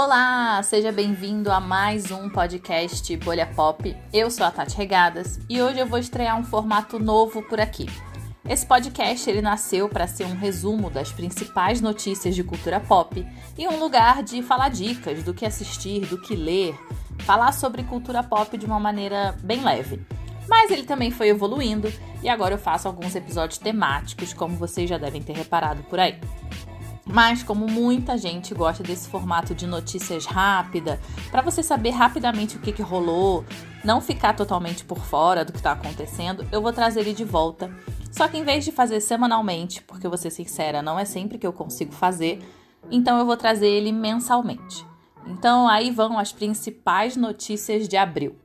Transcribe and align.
Olá, 0.00 0.62
seja 0.62 0.92
bem-vindo 0.92 1.50
a 1.50 1.58
mais 1.58 2.12
um 2.12 2.30
podcast 2.30 3.16
Bolha 3.16 3.44
Pop. 3.44 3.96
Eu 4.12 4.30
sou 4.30 4.46
a 4.46 4.50
Tati 4.52 4.76
Regadas 4.76 5.40
e 5.50 5.60
hoje 5.60 5.80
eu 5.80 5.86
vou 5.86 5.98
estrear 5.98 6.38
um 6.38 6.44
formato 6.44 7.00
novo 7.00 7.42
por 7.42 7.60
aqui. 7.60 7.86
Esse 8.48 8.64
podcast 8.64 9.28
ele 9.28 9.42
nasceu 9.42 9.88
para 9.88 10.06
ser 10.06 10.24
um 10.24 10.36
resumo 10.36 10.88
das 10.88 11.10
principais 11.10 11.80
notícias 11.80 12.36
de 12.36 12.44
cultura 12.44 12.78
pop 12.78 13.26
e 13.58 13.66
um 13.66 13.80
lugar 13.80 14.22
de 14.22 14.40
falar 14.40 14.68
dicas 14.68 15.24
do 15.24 15.34
que 15.34 15.44
assistir, 15.44 16.06
do 16.06 16.20
que 16.20 16.36
ler, 16.36 16.78
falar 17.24 17.50
sobre 17.50 17.82
cultura 17.82 18.22
pop 18.22 18.56
de 18.56 18.66
uma 18.66 18.78
maneira 18.78 19.34
bem 19.42 19.64
leve. 19.64 20.00
Mas 20.48 20.70
ele 20.70 20.84
também 20.84 21.10
foi 21.10 21.26
evoluindo 21.26 21.92
e 22.22 22.28
agora 22.28 22.54
eu 22.54 22.58
faço 22.58 22.86
alguns 22.86 23.16
episódios 23.16 23.58
temáticos, 23.58 24.32
como 24.32 24.54
vocês 24.54 24.88
já 24.88 24.96
devem 24.96 25.20
ter 25.20 25.32
reparado 25.32 25.82
por 25.82 25.98
aí. 25.98 26.20
Mas 27.10 27.42
como 27.42 27.66
muita 27.66 28.18
gente 28.18 28.54
gosta 28.54 28.82
desse 28.82 29.08
formato 29.08 29.54
de 29.54 29.66
notícias 29.66 30.26
rápida, 30.26 31.00
para 31.30 31.40
você 31.40 31.62
saber 31.62 31.90
rapidamente 31.90 32.56
o 32.56 32.60
que, 32.60 32.70
que 32.70 32.82
rolou, 32.82 33.44
não 33.82 34.00
ficar 34.00 34.34
totalmente 34.34 34.84
por 34.84 34.98
fora 34.98 35.44
do 35.44 35.52
que 35.52 35.58
está 35.58 35.72
acontecendo, 35.72 36.46
eu 36.52 36.60
vou 36.60 36.72
trazer 36.72 37.00
ele 37.00 37.14
de 37.14 37.24
volta. 37.24 37.70
Só 38.12 38.28
que 38.28 38.36
em 38.36 38.44
vez 38.44 38.64
de 38.64 38.72
fazer 38.72 39.00
semanalmente, 39.00 39.82
porque 39.82 40.06
vou 40.06 40.18
ser 40.18 40.30
sincera, 40.30 40.82
não 40.82 40.98
é 40.98 41.04
sempre 41.04 41.38
que 41.38 41.46
eu 41.46 41.52
consigo 41.52 41.92
fazer, 41.92 42.40
então 42.90 43.18
eu 43.18 43.24
vou 43.24 43.36
trazer 43.36 43.68
ele 43.68 43.90
mensalmente. 43.90 44.86
Então 45.26 45.66
aí 45.66 45.90
vão 45.90 46.18
as 46.18 46.32
principais 46.32 47.16
notícias 47.16 47.88
de 47.88 47.96
abril. 47.96 48.36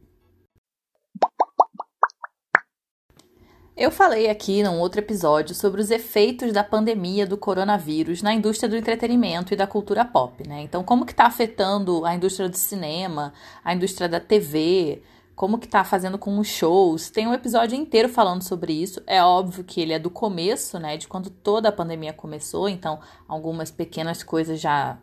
Eu 3.76 3.90
falei 3.90 4.30
aqui 4.30 4.62
num 4.62 4.80
outro 4.80 5.00
episódio 5.00 5.56
sobre 5.56 5.82
os 5.82 5.90
efeitos 5.90 6.54
da 6.54 6.64
pandemia 6.64 7.26
do 7.26 7.36
coronavírus 7.36 8.22
na 8.22 8.32
indústria 8.32 8.70
do 8.70 8.78
entretenimento 8.78 9.52
e 9.52 9.58
da 9.58 9.66
cultura 9.66 10.06
pop, 10.06 10.48
né? 10.48 10.62
Então, 10.62 10.84
como 10.84 11.08
que 11.08 11.12
está 11.12 11.26
afetando 11.26 12.06
a 12.06 12.14
indústria 12.14 12.48
do 12.48 12.56
cinema, 12.56 13.34
a 13.66 13.74
indústria 13.74 14.08
da 14.08 14.20
TV, 14.20 15.02
como 15.36 15.58
que 15.58 15.66
está 15.66 15.84
fazendo 15.84 16.20
com 16.20 16.38
os 16.38 16.48
shows. 16.48 17.10
Tem 17.10 17.28
um 17.28 17.34
episódio 17.34 17.76
inteiro 17.76 18.08
falando 18.08 18.44
sobre 18.44 18.74
isso. 18.74 19.02
É 19.08 19.24
óbvio 19.24 19.64
que 19.64 19.82
ele 19.82 19.94
é 19.94 19.98
do 19.98 20.12
começo, 20.12 20.78
né? 20.78 20.96
De 20.96 21.08
quando 21.08 21.32
toda 21.32 21.70
a 21.70 21.72
pandemia 21.72 22.14
começou, 22.14 22.70
então 22.70 23.00
algumas 23.28 23.72
pequenas 23.72 24.22
coisas 24.22 24.62
já 24.62 25.00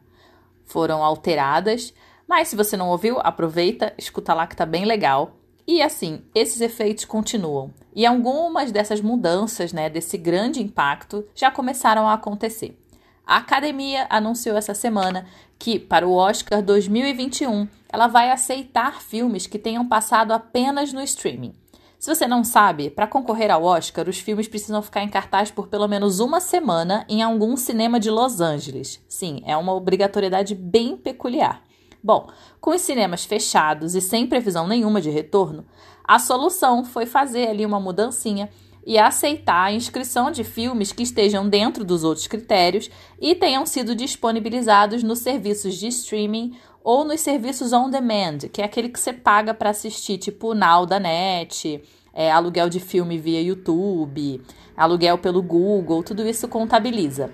foram 0.64 1.02
alteradas. 1.02 1.92
Mas 2.24 2.46
se 2.46 2.54
você 2.54 2.76
não 2.76 2.88
ouviu, 2.88 3.18
aproveita, 3.18 3.92
escuta 3.98 4.32
lá 4.32 4.46
que 4.46 4.54
tá 4.54 4.64
bem 4.64 4.84
legal. 4.84 5.39
E 5.72 5.80
assim, 5.80 6.22
esses 6.34 6.60
efeitos 6.60 7.04
continuam. 7.04 7.72
E 7.94 8.04
algumas 8.04 8.72
dessas 8.72 9.00
mudanças, 9.00 9.72
né, 9.72 9.88
desse 9.88 10.18
grande 10.18 10.60
impacto, 10.60 11.24
já 11.32 11.48
começaram 11.48 12.08
a 12.08 12.14
acontecer. 12.14 12.76
A 13.24 13.36
academia 13.36 14.04
anunciou 14.10 14.56
essa 14.56 14.74
semana 14.74 15.26
que, 15.56 15.78
para 15.78 16.08
o 16.08 16.12
Oscar 16.12 16.60
2021, 16.60 17.68
ela 17.88 18.08
vai 18.08 18.32
aceitar 18.32 19.00
filmes 19.00 19.46
que 19.46 19.60
tenham 19.60 19.86
passado 19.86 20.32
apenas 20.32 20.92
no 20.92 21.00
streaming. 21.02 21.54
Se 22.00 22.12
você 22.12 22.26
não 22.26 22.42
sabe, 22.42 22.90
para 22.90 23.06
concorrer 23.06 23.52
ao 23.52 23.62
Oscar, 23.62 24.08
os 24.08 24.18
filmes 24.18 24.48
precisam 24.48 24.82
ficar 24.82 25.04
em 25.04 25.08
cartaz 25.08 25.52
por 25.52 25.68
pelo 25.68 25.86
menos 25.86 26.18
uma 26.18 26.40
semana 26.40 27.06
em 27.08 27.22
algum 27.22 27.56
cinema 27.56 28.00
de 28.00 28.10
Los 28.10 28.40
Angeles. 28.40 29.00
Sim, 29.08 29.40
é 29.46 29.56
uma 29.56 29.72
obrigatoriedade 29.72 30.52
bem 30.52 30.96
peculiar. 30.96 31.62
Bom, 32.02 32.28
com 32.60 32.70
os 32.70 32.80
cinemas 32.80 33.24
fechados 33.24 33.94
e 33.94 34.00
sem 34.00 34.26
previsão 34.26 34.66
nenhuma 34.66 35.00
de 35.00 35.10
retorno, 35.10 35.66
a 36.02 36.18
solução 36.18 36.84
foi 36.84 37.04
fazer 37.04 37.48
ali 37.48 37.64
uma 37.64 37.78
mudancinha 37.78 38.48
e 38.86 38.98
aceitar 38.98 39.64
a 39.64 39.72
inscrição 39.72 40.30
de 40.30 40.42
filmes 40.42 40.92
que 40.92 41.02
estejam 41.02 41.48
dentro 41.48 41.84
dos 41.84 42.02
outros 42.02 42.26
critérios 42.26 42.90
e 43.20 43.34
tenham 43.34 43.66
sido 43.66 43.94
disponibilizados 43.94 45.02
nos 45.02 45.18
serviços 45.18 45.74
de 45.74 45.88
streaming 45.88 46.56
ou 46.82 47.04
nos 47.04 47.20
serviços 47.20 47.72
on 47.74 47.90
demand, 47.90 48.38
que 48.50 48.62
é 48.62 48.64
aquele 48.64 48.88
que 48.88 48.98
você 48.98 49.12
paga 49.12 49.52
para 49.52 49.70
assistir, 49.70 50.16
tipo 50.16 50.54
Now 50.54 50.86
da 50.86 50.98
Net, 50.98 51.82
é, 52.14 52.30
aluguel 52.32 52.70
de 52.70 52.80
filme 52.80 53.18
via 53.18 53.42
YouTube, 53.42 54.40
aluguel 54.74 55.18
pelo 55.18 55.42
Google, 55.42 56.02
tudo 56.02 56.26
isso 56.26 56.48
contabiliza. 56.48 57.30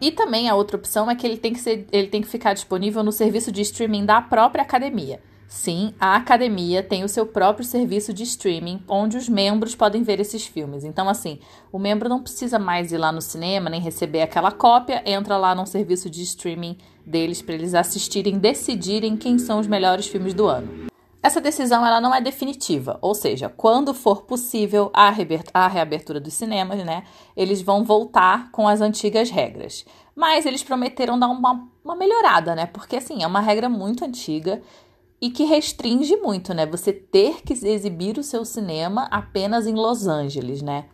E 0.00 0.10
também 0.10 0.48
a 0.48 0.54
outra 0.54 0.76
opção 0.76 1.10
é 1.10 1.14
que 1.14 1.26
ele 1.26 1.36
tem 1.36 1.52
que, 1.52 1.60
ser, 1.60 1.86
ele 1.90 2.08
tem 2.08 2.20
que 2.20 2.28
ficar 2.28 2.52
disponível 2.52 3.02
no 3.02 3.12
serviço 3.12 3.50
de 3.50 3.62
streaming 3.62 4.04
da 4.04 4.20
própria 4.20 4.62
academia. 4.62 5.20
Sim, 5.46 5.94
a 6.00 6.16
academia 6.16 6.82
tem 6.82 7.04
o 7.04 7.08
seu 7.08 7.24
próprio 7.26 7.64
serviço 7.64 8.12
de 8.12 8.22
streaming, 8.24 8.82
onde 8.88 9.16
os 9.16 9.28
membros 9.28 9.74
podem 9.74 10.02
ver 10.02 10.18
esses 10.18 10.46
filmes. 10.46 10.84
Então, 10.84 11.08
assim, 11.08 11.38
o 11.70 11.78
membro 11.78 12.08
não 12.08 12.20
precisa 12.20 12.58
mais 12.58 12.92
ir 12.92 12.98
lá 12.98 13.12
no 13.12 13.20
cinema, 13.20 13.70
nem 13.70 13.80
receber 13.80 14.22
aquela 14.22 14.50
cópia, 14.50 15.02
entra 15.06 15.36
lá 15.36 15.54
no 15.54 15.66
serviço 15.66 16.10
de 16.10 16.22
streaming 16.22 16.76
deles 17.06 17.40
para 17.40 17.54
eles 17.54 17.74
assistirem, 17.74 18.38
decidirem 18.38 19.16
quem 19.16 19.38
são 19.38 19.60
os 19.60 19.66
melhores 19.66 20.06
filmes 20.06 20.34
do 20.34 20.46
ano. 20.46 20.92
Essa 21.24 21.40
decisão 21.40 21.86
ela 21.86 22.02
não 22.02 22.14
é 22.14 22.20
definitiva, 22.20 22.98
ou 23.00 23.14
seja, 23.14 23.48
quando 23.48 23.94
for 23.94 24.24
possível 24.24 24.90
a, 24.92 25.08
reabertura 25.08 26.20
dos 26.20 26.34
cinemas, 26.34 26.84
né, 26.84 27.04
eles 27.34 27.62
vão 27.62 27.82
voltar 27.82 28.50
com 28.50 28.68
as 28.68 28.82
antigas 28.82 29.30
regras. 29.30 29.86
Mas 30.14 30.44
eles 30.44 30.62
prometeram 30.62 31.18
dar 31.18 31.28
uma, 31.28 31.66
uma 31.82 31.96
melhorada, 31.96 32.54
né? 32.54 32.66
Porque 32.66 32.96
assim, 32.96 33.22
é 33.22 33.26
uma 33.26 33.40
regra 33.40 33.70
muito 33.70 34.04
antiga 34.04 34.60
e 35.18 35.30
que 35.30 35.44
restringe 35.44 36.14
muito, 36.18 36.52
né? 36.52 36.66
Você 36.66 36.92
ter 36.92 37.40
que 37.42 37.54
exibir 37.54 38.18
o 38.18 38.22
seu 38.22 38.44
cinema 38.44 39.08
apenas 39.10 39.66
em 39.66 39.74
Los 39.74 40.06
Angeles, 40.06 40.60
né? 40.60 40.84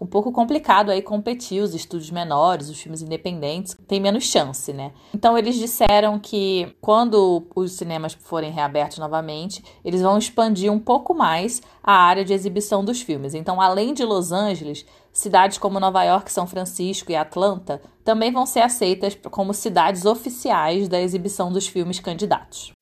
Um 0.00 0.06
pouco 0.06 0.32
complicado 0.32 0.90
aí 0.90 1.02
competir 1.02 1.62
os 1.62 1.74
estúdios 1.74 2.10
menores, 2.10 2.70
os 2.70 2.80
filmes 2.80 3.02
independentes, 3.02 3.76
tem 3.86 4.00
menos 4.00 4.24
chance, 4.24 4.72
né? 4.72 4.92
Então 5.14 5.36
eles 5.36 5.56
disseram 5.56 6.18
que 6.18 6.74
quando 6.80 7.46
os 7.54 7.72
cinemas 7.72 8.14
forem 8.14 8.50
reabertos 8.50 8.98
novamente, 8.98 9.62
eles 9.84 10.00
vão 10.00 10.16
expandir 10.16 10.72
um 10.72 10.78
pouco 10.78 11.12
mais 11.14 11.60
a 11.82 11.92
área 11.92 12.24
de 12.24 12.32
exibição 12.32 12.84
dos 12.84 13.02
filmes. 13.02 13.34
Então, 13.34 13.60
além 13.60 13.92
de 13.92 14.04
Los 14.04 14.32
Angeles, 14.32 14.86
cidades 15.12 15.58
como 15.58 15.80
Nova 15.80 16.02
York, 16.02 16.32
São 16.32 16.46
Francisco 16.46 17.12
e 17.12 17.16
Atlanta 17.16 17.82
também 18.04 18.32
vão 18.32 18.46
ser 18.46 18.60
aceitas 18.60 19.16
como 19.30 19.52
cidades 19.52 20.04
oficiais 20.04 20.88
da 20.88 21.00
exibição 21.00 21.52
dos 21.52 21.66
filmes 21.66 22.00
candidatos. 22.00 22.72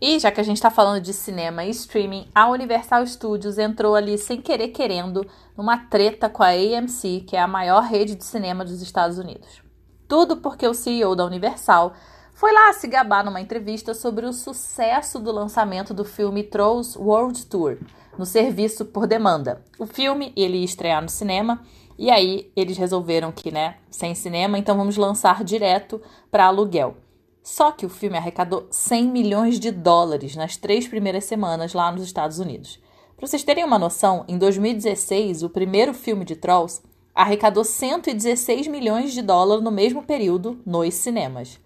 E 0.00 0.18
já 0.18 0.30
que 0.30 0.40
a 0.40 0.44
gente 0.44 0.56
está 0.56 0.70
falando 0.70 1.02
de 1.02 1.12
cinema 1.12 1.62
e 1.62 1.70
streaming, 1.70 2.26
a 2.34 2.48
Universal 2.48 3.06
Studios 3.06 3.58
entrou 3.58 3.94
ali 3.94 4.16
sem 4.16 4.40
querer 4.40 4.68
querendo 4.68 5.26
numa 5.54 5.76
treta 5.76 6.30
com 6.30 6.42
a 6.42 6.48
AMC, 6.48 7.24
que 7.26 7.36
é 7.36 7.40
a 7.40 7.46
maior 7.46 7.82
rede 7.82 8.14
de 8.14 8.24
cinema 8.24 8.64
dos 8.64 8.80
Estados 8.80 9.18
Unidos. 9.18 9.62
Tudo 10.08 10.38
porque 10.38 10.66
o 10.66 10.72
CEO 10.72 11.14
da 11.14 11.26
Universal 11.26 11.92
foi 12.32 12.50
lá 12.50 12.72
se 12.72 12.88
gabar 12.88 13.22
numa 13.22 13.42
entrevista 13.42 13.92
sobre 13.92 14.24
o 14.24 14.32
sucesso 14.32 15.18
do 15.18 15.30
lançamento 15.30 15.92
do 15.92 16.06
filme 16.06 16.44
Trolls 16.44 16.98
World 16.98 17.44
Tour 17.44 17.76
no 18.16 18.24
serviço 18.24 18.86
por 18.86 19.06
demanda. 19.06 19.62
O 19.78 19.84
filme 19.84 20.32
ele 20.34 20.56
ia 20.56 20.64
estrear 20.64 21.02
no 21.02 21.10
cinema 21.10 21.60
e 21.98 22.10
aí 22.10 22.50
eles 22.56 22.78
resolveram 22.78 23.30
que, 23.30 23.50
né, 23.50 23.76
sem 23.90 24.14
cinema, 24.14 24.58
então 24.58 24.74
vamos 24.74 24.96
lançar 24.96 25.44
direto 25.44 26.00
para 26.30 26.46
aluguel. 26.46 26.96
Só 27.42 27.72
que 27.72 27.86
o 27.86 27.90
filme 27.90 28.16
arrecadou 28.16 28.66
100 28.70 29.08
milhões 29.08 29.58
de 29.58 29.70
dólares 29.70 30.36
nas 30.36 30.56
três 30.56 30.86
primeiras 30.86 31.24
semanas 31.24 31.72
lá 31.72 31.90
nos 31.90 32.02
Estados 32.02 32.38
Unidos. 32.38 32.78
Para 33.16 33.26
vocês 33.26 33.44
terem 33.44 33.64
uma 33.64 33.78
noção, 33.78 34.24
em 34.28 34.38
2016, 34.38 35.42
o 35.42 35.50
primeiro 35.50 35.92
filme 35.92 36.24
de 36.24 36.36
Trolls 36.36 36.82
arrecadou 37.14 37.64
116 37.64 38.66
milhões 38.66 39.12
de 39.12 39.22
dólares 39.22 39.62
no 39.62 39.70
mesmo 39.70 40.02
período 40.02 40.60
nos 40.64 40.94
cinemas. 40.94 41.60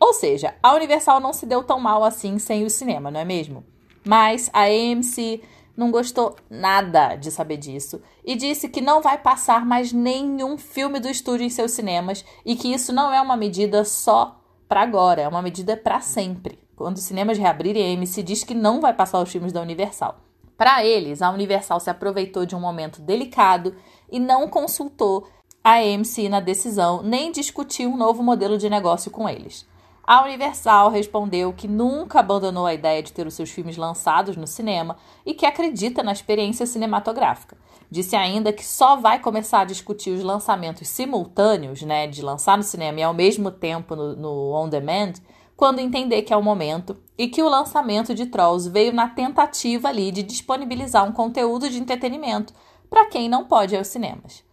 Ou 0.00 0.12
seja, 0.12 0.54
a 0.62 0.74
Universal 0.74 1.20
não 1.20 1.32
se 1.32 1.46
deu 1.46 1.62
tão 1.62 1.80
mal 1.80 2.04
assim 2.04 2.38
sem 2.38 2.64
o 2.64 2.70
cinema, 2.70 3.10
não 3.10 3.20
é 3.20 3.24
mesmo? 3.24 3.64
Mas 4.04 4.48
a 4.52 4.62
AMC 4.62 5.42
não 5.76 5.90
gostou 5.90 6.34
nada 6.50 7.14
de 7.14 7.30
saber 7.30 7.56
disso 7.56 8.00
e 8.24 8.34
disse 8.34 8.68
que 8.68 8.80
não 8.80 9.00
vai 9.00 9.18
passar 9.18 9.64
mais 9.64 9.92
nenhum 9.92 10.58
filme 10.58 10.98
do 10.98 11.08
estúdio 11.08 11.46
em 11.46 11.50
seus 11.50 11.72
cinemas 11.72 12.24
e 12.44 12.56
que 12.56 12.72
isso 12.72 12.92
não 12.92 13.12
é 13.12 13.20
uma 13.20 13.36
medida 13.36 13.84
só 13.84 14.37
para 14.68 14.82
agora, 14.82 15.22
é 15.22 15.28
uma 15.28 15.42
medida 15.42 15.76
para 15.76 16.00
sempre. 16.00 16.58
Quando 16.76 16.96
os 16.96 17.02
cinemas 17.02 17.38
reabrirem, 17.38 17.96
a 17.96 17.98
AMC 17.98 18.22
diz 18.22 18.44
que 18.44 18.54
não 18.54 18.80
vai 18.80 18.92
passar 18.92 19.20
os 19.20 19.30
filmes 19.30 19.52
da 19.52 19.62
Universal. 19.62 20.20
Para 20.56 20.84
eles, 20.84 21.22
a 21.22 21.30
Universal 21.30 21.80
se 21.80 21.88
aproveitou 21.88 22.44
de 22.44 22.54
um 22.54 22.60
momento 22.60 23.00
delicado 23.00 23.74
e 24.10 24.20
não 24.20 24.48
consultou 24.48 25.26
a 25.64 25.74
AMC 25.78 26.28
na 26.28 26.40
decisão, 26.40 27.02
nem 27.02 27.32
discutiu 27.32 27.90
um 27.90 27.96
novo 27.96 28.22
modelo 28.22 28.58
de 28.58 28.68
negócio 28.68 29.10
com 29.10 29.28
eles. 29.28 29.66
A 30.10 30.24
Universal 30.24 30.88
respondeu 30.88 31.52
que 31.52 31.68
nunca 31.68 32.20
abandonou 32.20 32.64
a 32.64 32.72
ideia 32.72 33.02
de 33.02 33.12
ter 33.12 33.26
os 33.26 33.34
seus 33.34 33.50
filmes 33.50 33.76
lançados 33.76 34.38
no 34.38 34.46
cinema 34.46 34.96
e 35.26 35.34
que 35.34 35.44
acredita 35.44 36.02
na 36.02 36.12
experiência 36.12 36.64
cinematográfica. 36.64 37.58
Disse 37.90 38.16
ainda 38.16 38.50
que 38.50 38.64
só 38.64 38.96
vai 38.96 39.18
começar 39.18 39.60
a 39.60 39.64
discutir 39.66 40.12
os 40.12 40.22
lançamentos 40.22 40.88
simultâneos, 40.88 41.82
né, 41.82 42.06
de 42.06 42.22
lançar 42.22 42.56
no 42.56 42.62
cinema 42.62 43.00
e 43.00 43.02
ao 43.02 43.12
mesmo 43.12 43.50
tempo 43.50 43.94
no, 43.94 44.16
no 44.16 44.54
on 44.54 44.70
demand, 44.70 45.12
quando 45.54 45.78
entender 45.78 46.22
que 46.22 46.32
é 46.32 46.36
o 46.38 46.42
momento 46.42 46.96
e 47.18 47.28
que 47.28 47.42
o 47.42 47.48
lançamento 47.50 48.14
de 48.14 48.24
Trolls 48.24 48.66
veio 48.66 48.94
na 48.94 49.08
tentativa 49.08 49.88
ali 49.88 50.10
de 50.10 50.22
disponibilizar 50.22 51.06
um 51.06 51.12
conteúdo 51.12 51.68
de 51.68 51.78
entretenimento 51.78 52.54
para 52.88 53.10
quem 53.10 53.28
não 53.28 53.44
pode 53.44 53.74
ir 53.74 53.76
aos 53.76 53.88
cinemas. 53.88 54.47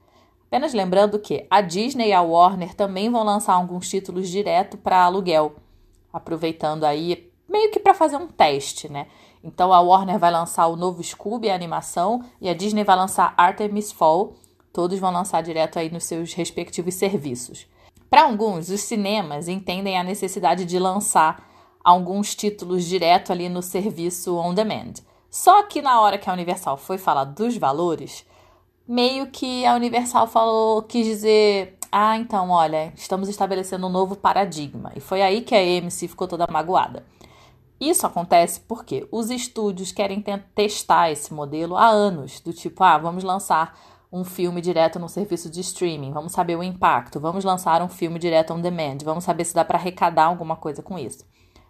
Apenas 0.47 0.73
lembrando 0.73 1.19
que 1.19 1.45
a 1.49 1.61
Disney 1.61 2.09
e 2.09 2.13
a 2.13 2.21
Warner 2.21 2.73
também 2.73 3.09
vão 3.09 3.23
lançar 3.23 3.53
alguns 3.53 3.89
títulos 3.89 4.29
direto 4.29 4.77
para 4.77 5.03
aluguel, 5.03 5.55
aproveitando 6.13 6.83
aí 6.83 7.31
meio 7.49 7.71
que 7.71 7.79
para 7.79 7.93
fazer 7.93 8.17
um 8.17 8.27
teste, 8.27 8.91
né? 8.91 9.07
Então 9.43 9.71
a 9.71 9.79
Warner 9.79 10.17
vai 10.17 10.31
lançar 10.31 10.67
o 10.67 10.75
novo 10.75 11.03
Scooby, 11.03 11.49
a 11.49 11.55
animação, 11.55 12.23
e 12.41 12.49
a 12.49 12.53
Disney 12.53 12.83
vai 12.83 12.95
lançar 12.95 13.33
Artemis 13.37 13.91
Fall. 13.91 14.33
Todos 14.73 14.99
vão 14.99 15.11
lançar 15.11 15.41
direto 15.41 15.77
aí 15.77 15.89
nos 15.89 16.03
seus 16.03 16.33
respectivos 16.33 16.95
serviços. 16.95 17.67
Para 18.09 18.23
alguns, 18.23 18.69
os 18.69 18.81
cinemas 18.81 19.47
entendem 19.47 19.97
a 19.97 20.03
necessidade 20.03 20.65
de 20.65 20.79
lançar 20.79 21.47
alguns 21.83 22.33
títulos 22.33 22.83
direto 22.85 23.31
ali 23.31 23.47
no 23.47 23.61
serviço 23.61 24.35
on 24.35 24.53
demand. 24.53 24.93
Só 25.29 25.63
que 25.63 25.81
na 25.81 26.01
hora 26.01 26.17
que 26.17 26.29
a 26.29 26.33
Universal 26.33 26.77
foi 26.77 26.97
falar 26.97 27.25
dos 27.25 27.57
valores, 27.57 28.25
meio 28.87 29.27
que 29.27 29.65
a 29.65 29.75
Universal 29.75 30.27
falou, 30.27 30.81
quis 30.83 31.05
dizer, 31.05 31.77
ah, 31.91 32.17
então, 32.17 32.49
olha, 32.49 32.93
estamos 32.95 33.29
estabelecendo 33.29 33.87
um 33.87 33.89
novo 33.89 34.15
paradigma. 34.15 34.91
E 34.95 34.99
foi 34.99 35.21
aí 35.21 35.41
que 35.41 35.55
a 35.55 35.59
AMC 35.59 36.07
ficou 36.07 36.27
toda 36.27 36.47
magoada. 36.51 37.05
Isso 37.79 38.05
acontece 38.05 38.59
porque 38.61 39.07
os 39.11 39.29
estúdios 39.29 39.91
querem 39.91 40.23
testar 40.53 41.11
esse 41.11 41.33
modelo 41.33 41.75
há 41.75 41.87
anos, 41.87 42.39
do 42.39 42.53
tipo, 42.53 42.83
ah, 42.83 42.97
vamos 42.97 43.23
lançar 43.23 43.77
um 44.11 44.23
filme 44.23 44.61
direto 44.61 44.97
no 44.97 45.09
serviço 45.09 45.49
de 45.49 45.59
streaming, 45.59 46.13
vamos 46.13 46.31
saber 46.31 46.55
o 46.55 46.63
impacto, 46.63 47.19
vamos 47.19 47.43
lançar 47.43 47.81
um 47.81 47.89
filme 47.89 48.17
direto 48.17 48.53
on 48.53 48.61
demand, 48.61 48.99
vamos 49.03 49.25
saber 49.25 49.43
se 49.43 49.53
dá 49.53 49.65
para 49.65 49.77
arrecadar 49.77 50.25
alguma 50.25 50.55
coisa 50.55 50.81
com 50.81 50.97
isso. 50.97 51.25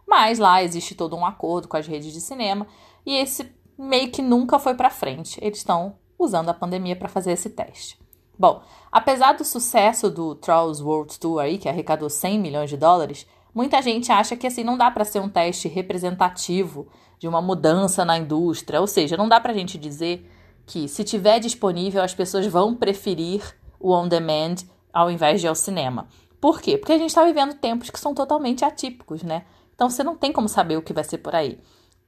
Mas 0.08 0.38
lá 0.38 0.64
existe 0.64 0.94
todo 0.94 1.16
um 1.16 1.26
acordo 1.26 1.68
com 1.68 1.78
as 1.78 1.88
redes 1.88 2.14
de 2.14 2.22
cinema 2.22 2.68
e 3.04 3.16
esse 3.16 3.52
meio 3.78 4.12
que 4.12 4.22
nunca 4.22 4.60
foi 4.60 4.76
para 4.76 4.92
frente. 4.92 5.40
Eles 5.42 5.58
estão 5.58 5.96
usando 6.26 6.50
a 6.50 6.54
pandemia 6.54 6.96
para 6.96 7.08
fazer 7.08 7.32
esse 7.32 7.50
teste. 7.50 7.98
Bom, 8.38 8.62
apesar 8.92 9.34
do 9.34 9.46
sucesso 9.46 10.10
do 10.10 10.36
Trolls 10.36 10.84
World 10.84 11.18
Tour 11.20 11.40
aí, 11.40 11.58
que 11.58 11.70
arrecadou 11.70 12.10
100 12.10 12.40
milhões 12.40 12.70
de 12.70 12.76
dólares, 12.76 13.26
muita 13.54 13.82
gente 13.82 14.12
acha 14.12 14.36
que 14.36 14.46
assim 14.46 14.64
não 14.64 14.78
dá 14.78 14.92
para 14.92 15.06
ser 15.06 15.22
um 15.22 15.30
teste 15.30 15.70
representativo 15.70 16.88
de 17.18 17.28
uma 17.28 17.42
mudança 17.42 18.04
na 18.04 18.18
indústria, 18.18 18.82
ou 18.82 18.88
seja, 18.88 19.16
não 19.16 19.30
dá 19.30 19.40
para 19.40 19.54
a 19.54 19.56
gente 19.56 19.78
dizer 19.78 20.30
que 20.66 20.88
se 20.88 21.04
tiver 21.04 21.40
disponível 21.40 22.04
as 22.04 22.14
pessoas 22.14 22.46
vão 22.48 22.76
preferir 22.76 23.42
o 23.80 23.94
on 23.94 24.08
demand 24.08 24.56
ao 24.92 25.10
invés 25.10 25.40
de 25.40 25.48
ao 25.48 25.56
cinema. 25.56 26.08
Por 26.42 26.62
quê? 26.62 26.78
Porque 26.78 26.94
a 26.94 26.98
gente 26.98 27.10
está 27.10 27.24
vivendo 27.24 27.56
tempos 27.56 27.90
que 27.90 28.00
são 28.00 28.14
totalmente 28.14 28.66
atípicos, 28.66 29.24
né? 29.24 29.46
Então 29.74 29.90
você 29.90 30.04
não 30.04 30.16
tem 30.16 30.32
como 30.32 30.50
saber 30.50 30.78
o 30.78 30.82
que 30.82 30.94
vai 30.94 31.04
ser 31.04 31.20
por 31.20 31.36
aí. 31.36 31.60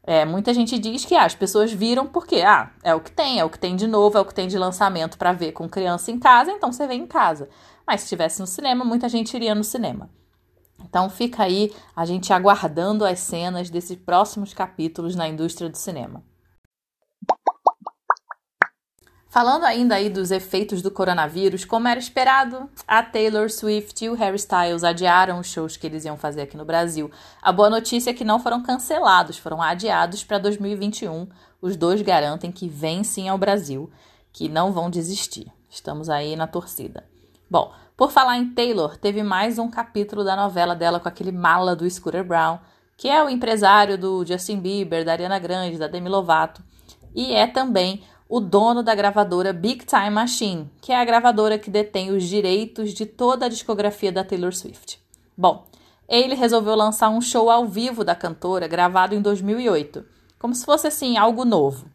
É, 0.09 0.24
muita 0.24 0.54
gente 0.54 0.80
diz 0.80 1.04
que 1.04 1.15
ah, 1.15 1.25
as 1.25 1.36
pessoas 1.36 1.69
viram 1.74 2.07
porque 2.07 2.38
ah, 2.38 2.71
é 2.81 2.95
o 2.95 3.01
que 3.01 3.12
tem, 3.12 3.42
é 3.42 3.44
o 3.44 3.50
que 3.50 3.59
tem 3.59 3.75
de 3.75 3.86
novo, 3.86 4.18
é 4.18 4.21
o 4.21 4.25
que 4.25 4.33
tem 4.33 4.48
de 4.48 4.57
lançamento 4.57 5.18
para 5.18 5.33
ver 5.33 5.51
com 5.51 5.68
criança 5.68 6.09
em 6.09 6.18
casa, 6.18 6.50
então 6.50 6.71
você 6.71 6.88
vê 6.88 6.94
em 6.94 7.06
casa. 7.06 7.50
Mas 7.86 8.00
se 8.00 8.06
estivesse 8.06 8.39
no 8.39 8.48
cinema, 8.48 8.86
muita 8.86 9.09
gente 9.09 9.36
iria 9.36 9.54
no 9.54 9.65
cinema. 9.65 10.09
Então 10.81 11.09
fica 11.09 11.44
aí 11.44 11.74
a 11.94 12.06
gente 12.06 12.31
aguardando 12.31 13.04
as 13.04 13.19
cenas 13.19 13.69
desses 13.69 13.98
próximos 13.98 14.54
capítulos 14.54 15.13
na 15.13 15.27
indústria 15.27 15.69
do 15.69 15.75
cinema. 15.75 16.24
Falando 19.38 19.66
ainda 19.66 19.94
aí 19.94 20.10
dos 20.10 20.31
efeitos 20.31 20.81
do 20.81 20.89
coronavírus, 20.89 21.63
como 21.63 21.88
era 21.88 22.00
esperado, 22.00 22.68
a 22.88 23.04
Taylor 23.04 23.51
Swift 23.51 24.04
e 24.04 24.10
o 24.10 24.16
Harry 24.16 24.38
Styles 24.38 24.84
adiaram 24.84 25.39
os 25.39 25.45
shows 25.45 25.78
que 25.78 25.86
eles 25.86 26.06
iam 26.06 26.18
fazer 26.18 26.42
aqui 26.42 26.57
no 26.57 26.66
Brasil. 26.66 27.12
A 27.39 27.51
boa 27.51 27.69
notícia 27.69 28.10
é 28.10 28.16
que 28.16 28.24
não 28.24 28.39
foram 28.39 28.63
cancelados, 28.63 29.38
foram 29.38 29.62
adiados 29.62 30.24
para 30.24 30.39
2021. 30.39 31.28
Os 31.62 31.75
dois 31.75 32.01
garantem 32.01 32.51
que 32.51 32.68
vêm 32.68 33.04
sim 33.04 33.30
ao 33.30 33.38
Brasil, 33.38 33.92
que 34.34 34.50
não 34.50 34.72
vão 34.72 34.89
desistir. 34.89 35.45
Estamos 35.69 36.10
aí 36.10 36.36
na 36.36 36.48
torcida. 36.48 37.04
Bom, 37.48 37.72
por 37.95 38.12
falar 38.12 38.40
em 38.40 38.50
Taylor, 38.56 38.98
teve 38.98 39.22
mais 39.22 39.60
um 39.60 39.69
capítulo 39.69 40.24
da 40.24 40.36
novela 40.36 40.75
dela 40.75 41.00
com 41.00 41.10
aquele 41.10 41.31
mala 41.31 41.75
do 41.75 41.88
Scooter 41.88 42.24
Brown, 42.24 42.57
que 42.98 43.07
é 43.07 43.24
o 43.24 43.30
empresário 43.30 44.00
do 44.00 44.25
Justin 44.25 44.60
Bieber, 44.60 45.06
da 45.06 45.12
Ariana 45.12 45.38
Grande, 45.38 45.78
da 45.78 45.86
Demi 45.86 46.10
Lovato, 46.10 46.63
e 47.13 47.33
é 47.33 47.45
também 47.45 48.04
o 48.29 48.39
dono 48.39 48.83
da 48.83 48.94
gravadora 48.94 49.53
Big 49.53 49.85
Time 49.85 50.09
Machine, 50.09 50.69
que 50.81 50.91
é 50.91 51.00
a 51.00 51.06
gravadora 51.06 51.57
que 51.57 51.69
detém 51.69 52.12
os 52.12 52.24
direitos 52.24 52.94
de 52.94 53.06
toda 53.06 53.45
a 53.45 53.50
discografia 53.50 54.12
da 54.12 54.24
Taylor 54.24 54.53
Swift. 54.53 55.00
Bom, 55.38 55.65
ele 56.09 56.35
resolveu 56.35 56.75
lançar 56.75 57.09
um 57.09 57.21
show 57.21 57.50
ao 57.50 57.65
vivo 57.65 58.03
da 58.03 58.15
cantora 58.15 58.68
gravado 58.68 59.15
em 59.15 59.21
2008, 59.21 60.06
como 60.39 60.53
se 60.53 60.65
fosse 60.65 60.88
assim 60.88 61.18
algo 61.18 61.45
novo. 61.45 61.85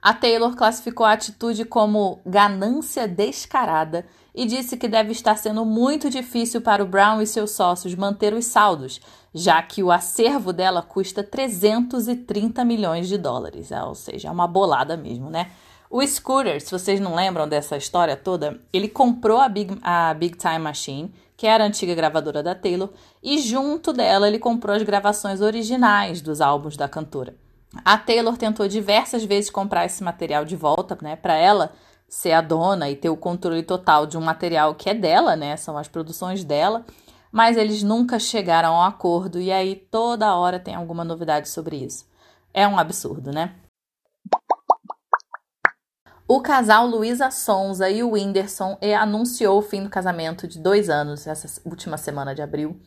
A 0.00 0.14
Taylor 0.14 0.54
classificou 0.54 1.04
a 1.04 1.12
atitude 1.12 1.64
como 1.64 2.20
ganância 2.24 3.08
descarada 3.08 4.06
e 4.34 4.46
disse 4.46 4.76
que 4.76 4.86
deve 4.86 5.10
estar 5.10 5.36
sendo 5.36 5.64
muito 5.64 6.08
difícil 6.08 6.60
para 6.60 6.82
o 6.82 6.86
Brown 6.86 7.20
e 7.20 7.26
seus 7.26 7.50
sócios 7.50 7.94
manter 7.96 8.32
os 8.32 8.44
saldos, 8.44 9.00
já 9.34 9.60
que 9.60 9.82
o 9.82 9.90
acervo 9.90 10.52
dela 10.52 10.82
custa 10.82 11.24
330 11.24 12.64
milhões 12.64 13.08
de 13.08 13.18
dólares, 13.18 13.70
ou 13.72 13.94
seja, 13.94 14.28
é 14.28 14.30
uma 14.30 14.46
bolada 14.46 14.96
mesmo, 14.96 15.28
né? 15.28 15.50
O 15.90 16.06
Scooter, 16.06 16.60
se 16.60 16.70
vocês 16.70 17.00
não 17.00 17.14
lembram 17.14 17.48
dessa 17.48 17.76
história 17.76 18.14
toda, 18.14 18.60
ele 18.70 18.88
comprou 18.88 19.38
a 19.38 19.48
Big, 19.48 19.78
a 19.82 20.12
Big 20.12 20.36
Time 20.36 20.58
Machine, 20.58 21.14
que 21.34 21.46
era 21.46 21.64
a 21.64 21.66
antiga 21.66 21.94
gravadora 21.94 22.42
da 22.42 22.54
Taylor, 22.54 22.90
e 23.22 23.38
junto 23.38 23.90
dela 23.92 24.28
ele 24.28 24.38
comprou 24.38 24.76
as 24.76 24.82
gravações 24.82 25.40
originais 25.40 26.20
dos 26.20 26.42
álbuns 26.42 26.76
da 26.76 26.88
cantora. 26.88 27.34
A 27.84 27.96
Taylor 27.96 28.36
tentou 28.36 28.68
diversas 28.68 29.24
vezes 29.24 29.48
comprar 29.48 29.86
esse 29.86 30.04
material 30.04 30.44
de 30.44 30.56
volta, 30.56 30.98
né, 31.00 31.16
para 31.16 31.34
ela 31.36 31.72
ser 32.06 32.32
a 32.32 32.42
dona 32.42 32.90
e 32.90 32.96
ter 32.96 33.08
o 33.08 33.16
controle 33.16 33.62
total 33.62 34.06
de 34.06 34.18
um 34.18 34.22
material 34.22 34.74
que 34.74 34.90
é 34.90 34.94
dela, 34.94 35.36
né, 35.36 35.56
são 35.56 35.78
as 35.78 35.88
produções 35.88 36.44
dela, 36.44 36.84
mas 37.32 37.56
eles 37.56 37.82
nunca 37.82 38.18
chegaram 38.18 38.74
a 38.74 38.80
um 38.80 38.82
acordo 38.82 39.40
e 39.40 39.50
aí 39.50 39.74
toda 39.74 40.34
hora 40.36 40.60
tem 40.60 40.74
alguma 40.74 41.04
novidade 41.04 41.48
sobre 41.48 41.76
isso. 41.76 42.06
É 42.52 42.66
um 42.68 42.78
absurdo, 42.78 43.30
né? 43.30 43.54
O 46.30 46.42
casal 46.42 46.86
Luísa 46.86 47.30
Sonza 47.30 47.88
e 47.88 48.02
o 48.02 48.10
Whindersson 48.10 48.76
anunciou 49.00 49.58
o 49.58 49.62
fim 49.62 49.82
do 49.82 49.88
casamento 49.88 50.46
de 50.46 50.58
dois 50.58 50.90
anos 50.90 51.26
essa 51.26 51.58
última 51.64 51.96
semana 51.96 52.34
de 52.34 52.42
abril. 52.42 52.78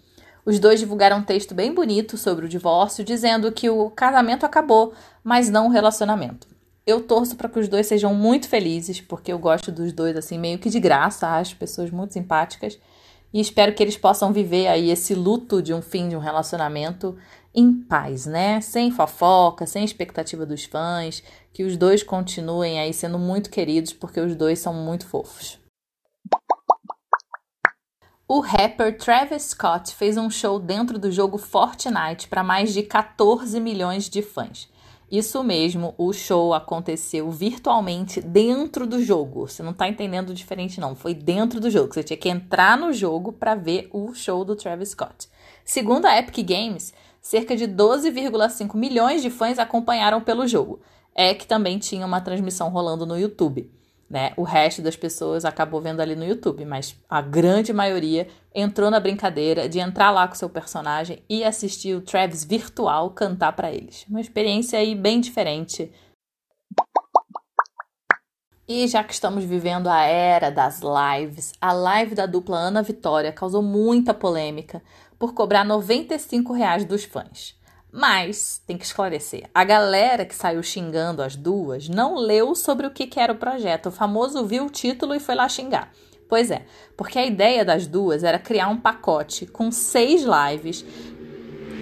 Os 0.45 0.59
dois 0.59 0.79
divulgaram 0.79 1.17
um 1.17 1.23
texto 1.23 1.55
bem 1.55 1.73
bonito 1.73 2.19
sobre 2.19 2.45
o 2.45 2.47
divórcio, 2.49 3.03
dizendo 3.03 3.51
que 3.51 3.67
o 3.67 3.89
casamento 3.89 4.45
acabou, 4.45 4.93
mas 5.23 5.49
não 5.49 5.65
o 5.65 5.71
relacionamento. 5.71 6.47
Eu 6.85 7.01
torço 7.01 7.35
para 7.35 7.49
que 7.49 7.57
os 7.57 7.67
dois 7.67 7.87
sejam 7.87 8.13
muito 8.13 8.47
felizes, 8.47 9.01
porque 9.01 9.33
eu 9.33 9.39
gosto 9.39 9.71
dos 9.71 9.91
dois 9.91 10.15
assim 10.15 10.37
meio 10.37 10.59
que 10.59 10.69
de 10.69 10.79
graça, 10.79 11.27
acho 11.27 11.55
pessoas 11.55 11.89
muito 11.89 12.13
simpáticas 12.13 12.77
e 13.33 13.39
espero 13.39 13.73
que 13.73 13.81
eles 13.81 13.97
possam 13.97 14.33
viver 14.33 14.67
aí 14.67 14.89
esse 14.89 15.15
luto 15.15 15.61
de 15.61 15.73
um 15.73 15.81
fim 15.81 16.09
de 16.09 16.15
um 16.15 16.19
relacionamento 16.19 17.17
em 17.53 17.73
paz, 17.73 18.25
né? 18.25 18.61
Sem 18.61 18.91
fofoca, 18.91 19.65
sem 19.65 19.83
expectativa 19.83 20.45
dos 20.45 20.65
fãs, 20.65 21.23
que 21.53 21.63
os 21.63 21.75
dois 21.75 22.03
continuem 22.03 22.79
aí 22.79 22.93
sendo 22.93 23.19
muito 23.19 23.49
queridos 23.49 23.93
porque 23.93 24.19
os 24.19 24.35
dois 24.35 24.59
são 24.59 24.73
muito 24.73 25.05
fofos. 25.05 25.59
O 28.27 28.39
rapper 28.39 28.97
Travis 28.97 29.43
Scott 29.43 29.93
fez 29.93 30.15
um 30.15 30.29
show 30.29 30.57
dentro 30.57 30.97
do 30.97 31.11
jogo 31.11 31.37
Fortnite 31.37 32.29
para 32.29 32.41
mais 32.41 32.73
de 32.73 32.81
14 32.81 33.59
milhões 33.59 34.07
de 34.07 34.21
fãs. 34.21 34.69
Isso 35.11 35.43
mesmo, 35.43 35.93
o 35.97 36.13
show 36.13 36.53
aconteceu 36.53 37.29
virtualmente 37.29 38.21
dentro 38.21 38.87
do 38.87 39.03
jogo. 39.03 39.45
Você 39.45 39.61
não 39.61 39.73
tá 39.73 39.89
entendendo 39.89 40.33
diferente 40.33 40.79
não, 40.79 40.95
foi 40.95 41.13
dentro 41.13 41.59
do 41.59 41.69
jogo. 41.69 41.93
Você 41.93 42.01
tinha 42.01 42.15
que 42.15 42.29
entrar 42.29 42.77
no 42.77 42.93
jogo 42.93 43.33
para 43.33 43.53
ver 43.53 43.89
o 43.91 44.13
show 44.13 44.45
do 44.45 44.55
Travis 44.55 44.91
Scott. 44.91 45.27
Segundo 45.65 46.05
a 46.05 46.17
Epic 46.17 46.47
Games, 46.47 46.93
cerca 47.21 47.55
de 47.55 47.67
12,5 47.67 48.75
milhões 48.75 49.21
de 49.21 49.29
fãs 49.29 49.59
acompanharam 49.59 50.19
pelo 50.19 50.47
jogo. 50.47 50.81
É 51.13 51.33
que 51.33 51.45
também 51.45 51.77
tinha 51.77 52.05
uma 52.05 52.21
transmissão 52.21 52.69
rolando 52.69 53.05
no 53.05 53.17
YouTube. 53.17 53.69
Né? 54.09 54.33
O 54.35 54.43
resto 54.43 54.81
das 54.81 54.97
pessoas 54.97 55.45
acabou 55.45 55.79
vendo 55.79 56.01
ali 56.01 56.17
no 56.17 56.25
YouTube, 56.25 56.65
mas 56.65 56.97
a 57.09 57.21
grande 57.21 57.71
maioria 57.71 58.27
entrou 58.53 58.91
na 58.91 58.99
brincadeira 58.99 59.69
de 59.69 59.79
entrar 59.79 60.11
lá 60.11 60.27
com 60.27 60.35
seu 60.35 60.49
personagem 60.49 61.23
e 61.29 61.45
assistir 61.45 61.95
o 61.95 62.01
Travis 62.01 62.43
virtual 62.43 63.11
cantar 63.11 63.53
para 63.53 63.71
eles. 63.71 64.05
Uma 64.09 64.19
experiência 64.19 64.77
aí 64.79 64.95
bem 64.95 65.21
diferente. 65.21 65.93
E 68.67 68.85
já 68.87 69.01
que 69.01 69.13
estamos 69.13 69.45
vivendo 69.45 69.87
a 69.87 70.01
era 70.03 70.49
das 70.49 70.81
lives, 70.81 71.53
a 71.61 71.71
live 71.71 72.15
da 72.15 72.25
dupla 72.25 72.57
Ana 72.57 72.81
Vitória 72.81 73.31
causou 73.31 73.61
muita 73.61 74.13
polêmica 74.13 74.81
por 75.21 75.35
cobrar 75.35 75.63
95 75.63 76.51
reais 76.51 76.83
dos 76.83 77.03
fãs. 77.03 77.55
Mas, 77.93 78.59
tem 78.65 78.75
que 78.75 78.83
esclarecer, 78.83 79.47
a 79.53 79.63
galera 79.63 80.25
que 80.25 80.33
saiu 80.33 80.63
xingando 80.63 81.21
as 81.21 81.35
duas 81.35 81.87
não 81.87 82.15
leu 82.15 82.55
sobre 82.55 82.87
o 82.87 82.91
que, 82.91 83.05
que 83.05 83.19
era 83.19 83.31
o 83.31 83.37
projeto. 83.37 83.89
O 83.89 83.91
famoso 83.91 84.43
viu 84.47 84.65
o 84.65 84.69
título 84.71 85.13
e 85.13 85.19
foi 85.19 85.35
lá 85.35 85.47
xingar. 85.47 85.91
Pois 86.27 86.49
é, 86.49 86.65
porque 86.97 87.19
a 87.19 87.25
ideia 87.25 87.63
das 87.63 87.85
duas 87.85 88.23
era 88.23 88.39
criar 88.39 88.69
um 88.69 88.77
pacote 88.81 89.45
com 89.45 89.69
seis 89.69 90.23
lives. 90.23 90.83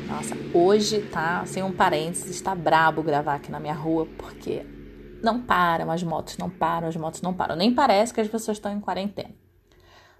Nossa, 0.09 0.35
hoje 0.53 0.99
tá, 1.03 1.45
sem 1.45 1.63
um 1.63 1.71
parênteses, 1.71 2.31
está 2.31 2.53
brabo 2.53 3.01
gravar 3.01 3.35
aqui 3.35 3.49
na 3.49 3.59
minha 3.61 3.73
rua, 3.73 4.05
porque 4.17 4.65
não 5.23 5.39
param, 5.39 5.89
as 5.89 6.03
motos 6.03 6.37
não 6.37 6.49
param, 6.49 6.89
as 6.89 6.97
motos 6.97 7.21
não 7.21 7.33
param. 7.33 7.55
Nem 7.55 7.73
parece 7.73 8.13
que 8.13 8.19
as 8.19 8.27
pessoas 8.27 8.57
estão 8.57 8.73
em 8.73 8.81
quarentena. 8.81 9.33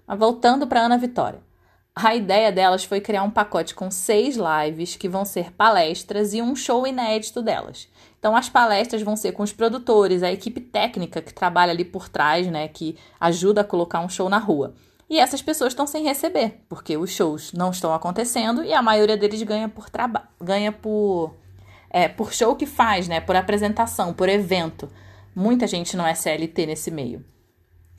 Mas 0.06 0.18
voltando 0.18 0.66
para 0.66 0.80
Ana 0.80 0.96
Vitória. 0.96 1.49
A 1.94 2.14
ideia 2.14 2.52
delas 2.52 2.84
foi 2.84 3.00
criar 3.00 3.22
um 3.24 3.30
pacote 3.30 3.74
com 3.74 3.90
seis 3.90 4.36
lives 4.36 4.96
que 4.96 5.08
vão 5.08 5.24
ser 5.24 5.52
palestras 5.52 6.32
e 6.32 6.40
um 6.40 6.54
show 6.54 6.86
inédito 6.86 7.42
delas. 7.42 7.88
Então, 8.18 8.36
as 8.36 8.48
palestras 8.48 9.02
vão 9.02 9.16
ser 9.16 9.32
com 9.32 9.42
os 9.42 9.52
produtores, 9.52 10.22
a 10.22 10.30
equipe 10.30 10.60
técnica 10.60 11.20
que 11.20 11.34
trabalha 11.34 11.72
ali 11.72 11.84
por 11.84 12.08
trás, 12.08 12.46
né, 12.46 12.68
que 12.68 12.96
ajuda 13.18 13.62
a 13.62 13.64
colocar 13.64 14.00
um 14.00 14.08
show 14.08 14.28
na 14.28 14.38
rua. 14.38 14.74
E 15.08 15.18
essas 15.18 15.42
pessoas 15.42 15.72
estão 15.72 15.86
sem 15.86 16.04
receber, 16.04 16.62
porque 16.68 16.96
os 16.96 17.10
shows 17.10 17.52
não 17.52 17.70
estão 17.70 17.92
acontecendo 17.92 18.62
e 18.62 18.72
a 18.72 18.80
maioria 18.80 19.16
deles 19.16 19.42
ganha 19.42 19.68
por 19.68 19.90
trabalho, 19.90 20.28
ganha 20.40 20.70
por 20.70 21.34
é, 21.90 22.06
por 22.06 22.32
show 22.32 22.54
que 22.54 22.66
faz, 22.66 23.08
né, 23.08 23.20
por 23.20 23.34
apresentação, 23.34 24.14
por 24.14 24.28
evento. 24.28 24.88
Muita 25.34 25.66
gente 25.66 25.96
não 25.96 26.06
é 26.06 26.14
CLT 26.14 26.66
nesse 26.66 26.90
meio. 26.90 27.24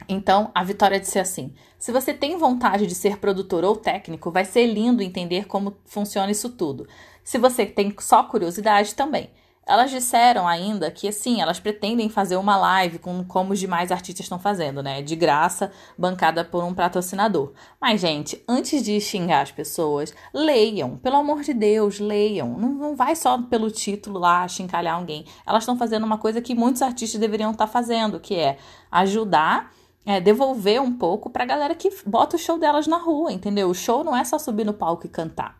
Então, 0.07 0.51
a 0.53 0.63
Vitória 0.63 0.99
disse 0.99 1.19
assim: 1.19 1.53
se 1.77 1.91
você 1.91 2.13
tem 2.13 2.37
vontade 2.37 2.85
de 2.85 2.93
ser 2.95 3.17
produtor 3.17 3.63
ou 3.63 3.75
técnico, 3.75 4.31
vai 4.31 4.45
ser 4.45 4.67
lindo 4.67 5.01
entender 5.01 5.45
como 5.47 5.75
funciona 5.85 6.31
isso 6.31 6.49
tudo. 6.49 6.87
Se 7.23 7.37
você 7.37 7.65
tem 7.65 7.93
só 7.99 8.23
curiosidade, 8.23 8.93
também. 8.95 9.29
Elas 9.65 9.91
disseram 9.91 10.47
ainda 10.47 10.89
que, 10.89 11.07
assim, 11.07 11.39
elas 11.39 11.59
pretendem 11.59 12.09
fazer 12.09 12.35
uma 12.35 12.57
live 12.57 12.97
com 12.97 13.23
como 13.23 13.53
os 13.53 13.59
demais 13.59 13.91
artistas 13.91 14.25
estão 14.25 14.39
fazendo, 14.39 14.81
né? 14.81 15.01
De 15.01 15.15
graça, 15.15 15.71
bancada 15.97 16.43
por 16.43 16.63
um 16.63 16.73
patrocinador. 16.73 17.53
Mas, 17.79 18.01
gente, 18.01 18.43
antes 18.47 18.83
de 18.83 18.99
xingar 18.99 19.41
as 19.41 19.51
pessoas, 19.51 20.13
leiam. 20.33 20.97
Pelo 20.97 21.17
amor 21.17 21.41
de 21.41 21.53
Deus, 21.53 21.99
leiam. 21.99 22.57
Não, 22.57 22.69
não 22.73 22.95
vai 22.95 23.15
só 23.15 23.39
pelo 23.43 23.69
título 23.69 24.19
lá 24.19 24.47
chincalhar 24.47 24.95
alguém. 24.95 25.25
Elas 25.45 25.63
estão 25.63 25.77
fazendo 25.77 26.05
uma 26.05 26.17
coisa 26.17 26.41
que 26.41 26.55
muitos 26.55 26.81
artistas 26.81 27.19
deveriam 27.19 27.51
estar 27.51 27.67
fazendo, 27.67 28.19
que 28.19 28.35
é 28.35 28.57
ajudar 28.91 29.71
é, 30.05 30.19
devolver 30.19 30.81
um 30.81 30.91
pouco 30.91 31.29
pra 31.29 31.45
galera 31.45 31.75
que 31.75 31.89
bota 32.05 32.35
o 32.35 32.39
show 32.39 32.57
delas 32.57 32.87
na 32.87 32.97
rua, 32.97 33.31
entendeu? 33.31 33.69
O 33.69 33.75
show 33.75 34.03
não 34.03 34.15
é 34.15 34.23
só 34.23 34.39
subir 34.39 34.65
no 34.65 34.73
palco 34.73 35.05
e 35.05 35.09
cantar. 35.09 35.59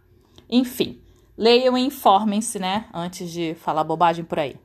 Enfim, 0.50 1.02
leiam 1.38 1.78
e 1.78 1.86
informem-se, 1.86 2.60
né? 2.60 2.86
Antes 2.94 3.30
de 3.32 3.56
falar 3.56 3.84
bobagem 3.84 4.26
por 4.26 4.40
aí. 4.40 4.56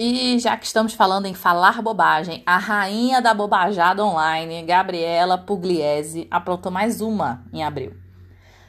E 0.00 0.38
já 0.38 0.56
que 0.56 0.64
estamos 0.64 0.94
falando 0.94 1.26
em 1.26 1.34
falar 1.34 1.82
bobagem, 1.82 2.42
a 2.46 2.56
rainha 2.56 3.20
da 3.20 3.34
bobajada 3.34 4.04
online, 4.04 4.62
Gabriela 4.62 5.36
Pugliese, 5.36 6.28
aprontou 6.30 6.70
mais 6.70 7.00
uma 7.00 7.44
em 7.52 7.64
abril. 7.64 7.96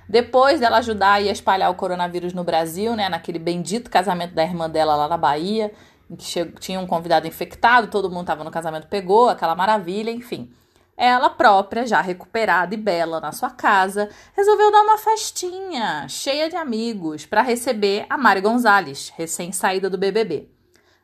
Depois 0.09 0.59
dela 0.59 0.77
ajudar 0.77 1.13
a 1.13 1.21
espalhar 1.21 1.69
o 1.69 1.75
coronavírus 1.75 2.33
no 2.33 2.43
Brasil, 2.43 2.95
né, 2.95 3.07
naquele 3.09 3.37
bendito 3.37 3.91
casamento 3.91 4.33
da 4.33 4.41
irmã 4.41 4.67
dela 4.67 4.95
lá 4.95 5.07
na 5.07 5.17
Bahia, 5.17 5.71
que 6.17 6.45
tinha 6.59 6.79
um 6.79 6.87
convidado 6.87 7.27
infectado, 7.27 7.87
todo 7.87 8.09
mundo 8.09 8.21
estava 8.21 8.43
no 8.43 8.51
casamento, 8.51 8.87
pegou 8.87 9.29
aquela 9.29 9.55
maravilha, 9.55 10.11
enfim. 10.11 10.51
Ela 10.97 11.29
própria, 11.29 11.87
já 11.87 12.01
recuperada 12.01 12.73
e 12.73 12.77
bela 12.77 13.21
na 13.21 13.31
sua 13.31 13.49
casa, 13.49 14.09
resolveu 14.35 14.69
dar 14.69 14.81
uma 14.81 14.97
festinha 14.97 16.05
cheia 16.09 16.49
de 16.49 16.57
amigos 16.57 17.25
para 17.25 17.41
receber 17.41 18.05
a 18.09 18.17
Mari 18.17 18.41
Gonzalez, 18.41 19.09
recém-saída 19.15 19.89
do 19.89 19.97
BBB. 19.97 20.49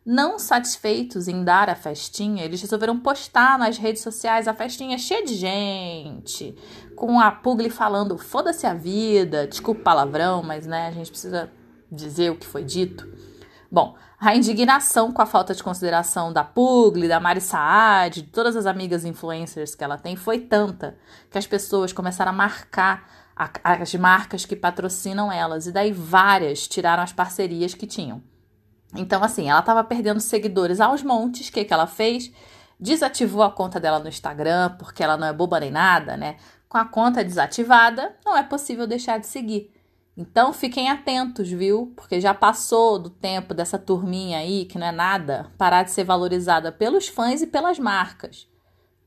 Não 0.06 0.38
satisfeitos 0.38 1.28
em 1.28 1.44
dar 1.44 1.70
a 1.70 1.76
festinha, 1.76 2.44
eles 2.44 2.62
resolveram 2.62 3.00
postar 3.00 3.58
nas 3.58 3.78
redes 3.78 4.04
sociais 4.04 4.48
a 4.48 4.54
festinha 4.54 4.98
cheia 4.98 5.26
de 5.26 5.34
gente, 5.34 6.56
com 6.96 7.20
a 7.20 7.32
Pugli 7.32 7.70
falando 7.70 8.18
foda-se 8.18 8.68
a 8.68 8.74
vida, 8.74 9.48
desculpa 9.48 9.80
o 9.80 9.84
palavrão, 9.84 10.44
mas 10.44 10.68
né, 10.68 10.88
a 10.88 10.92
gente 10.92 11.10
precisa 11.10 11.50
dizer 11.90 12.32
o 12.32 12.36
que 12.36 12.46
foi 12.46 12.64
dito. 12.64 13.08
Bom, 13.72 13.96
a 14.20 14.36
indignação 14.36 15.12
com 15.12 15.22
a 15.22 15.26
falta 15.26 15.54
de 15.54 15.62
consideração 15.62 16.32
da 16.32 16.44
Pugli, 16.44 17.08
da 17.08 17.20
Mari 17.20 17.42
Saad, 17.42 18.22
de 18.22 18.28
todas 18.30 18.56
as 18.56 18.66
amigas 18.66 19.04
influencers 19.04 19.76
que 19.76 19.84
ela 19.84 19.98
tem 19.98 20.16
foi 20.16 20.40
tanta 20.40 20.98
que 21.30 21.38
as 21.38 21.46
pessoas 21.46 21.92
começaram 21.92 22.32
a 22.32 22.36
marcar 22.36 23.10
a, 23.36 23.50
as 23.64 23.94
marcas 23.96 24.46
que 24.46 24.56
patrocinam 24.56 25.32
elas 25.32 25.68
e 25.68 25.72
daí 25.72 25.92
várias 25.92 26.68
tiraram 26.68 27.04
as 27.04 27.12
parcerias 27.12 27.74
que 27.74 27.86
tinham. 27.86 28.24
Então, 28.96 29.22
assim, 29.22 29.50
ela 29.50 29.60
estava 29.60 29.84
perdendo 29.84 30.22
seguidores 30.22 30.80
aos 30.80 31.04
montes. 31.04 31.50
O 31.50 31.52
que, 31.52 31.66
que 31.66 31.74
ela 31.74 31.86
fez? 31.86 32.32
Desativou 32.80 33.44
a 33.44 33.52
conta 33.52 33.80
dela 33.80 34.00
no 34.00 34.08
Instagram, 34.08 34.76
porque 34.78 35.04
ela 35.04 35.18
não 35.18 35.28
é 35.28 35.34
boba 35.34 35.60
nem 35.60 35.72
nada, 35.72 36.16
né? 36.16 36.38
Com 36.70 36.78
a 36.78 36.86
conta 36.86 37.24
desativada, 37.24 38.16
não 38.26 38.38
é 38.38 38.44
possível 38.44 38.88
deixar 38.88 39.18
de 39.18 39.28
seguir. 39.28 39.75
Então 40.18 40.54
fiquem 40.54 40.90
atentos, 40.90 41.50
viu? 41.50 41.92
Porque 41.96 42.22
já 42.22 42.34
passou 42.34 42.98
do 42.98 43.10
tempo 43.10 43.54
dessa 43.54 43.78
turminha 43.78 44.38
aí, 44.40 44.66
que 44.66 44.80
não 44.80 44.88
é 44.88 44.92
nada, 44.92 45.52
parar 45.58 45.84
de 45.84 45.92
ser 45.92 46.06
valorizada 46.06 46.72
pelos 46.72 47.08
fãs 47.08 47.42
e 47.42 47.48
pelas 47.48 47.78
marcas. 47.78 48.48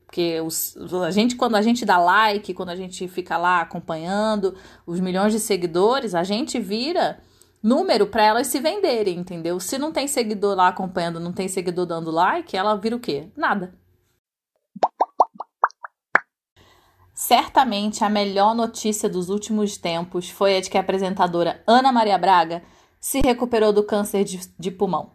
Porque 0.05 0.39
os, 0.41 0.75
a 1.03 1.11
gente, 1.11 1.35
quando 1.35 1.55
a 1.55 1.61
gente 1.61 1.85
dá 1.85 1.97
like, 1.97 2.53
quando 2.53 2.69
a 2.69 2.75
gente 2.75 3.07
fica 3.07 3.37
lá 3.37 3.61
acompanhando 3.61 4.55
os 4.85 4.99
milhões 4.99 5.31
de 5.31 5.39
seguidores, 5.39 6.13
a 6.13 6.23
gente 6.23 6.59
vira 6.59 7.19
número 7.61 8.07
para 8.07 8.23
elas 8.23 8.47
se 8.47 8.59
venderem, 8.59 9.17
entendeu? 9.17 9.59
Se 9.59 9.77
não 9.77 9.91
tem 9.91 10.07
seguidor 10.07 10.55
lá 10.55 10.67
acompanhando, 10.67 11.19
não 11.19 11.33
tem 11.33 11.47
seguidor 11.47 11.85
dando 11.85 12.09
like, 12.11 12.55
ela 12.55 12.75
vira 12.75 12.95
o 12.95 12.99
quê? 12.99 13.29
Nada. 13.35 13.73
Certamente 17.21 18.01
a 18.01 18.07
melhor 18.07 18.55
notícia 18.55 19.09
dos 19.09 19.27
últimos 19.27 19.75
tempos 19.75 20.29
foi 20.29 20.55
a 20.55 20.61
de 20.61 20.69
que 20.69 20.77
a 20.77 20.79
apresentadora 20.79 21.61
Ana 21.67 21.91
Maria 21.91 22.17
Braga 22.17 22.63
se 22.97 23.19
recuperou 23.19 23.73
do 23.73 23.83
câncer 23.83 24.23
de, 24.23 24.39
de 24.57 24.71
pulmão. 24.71 25.09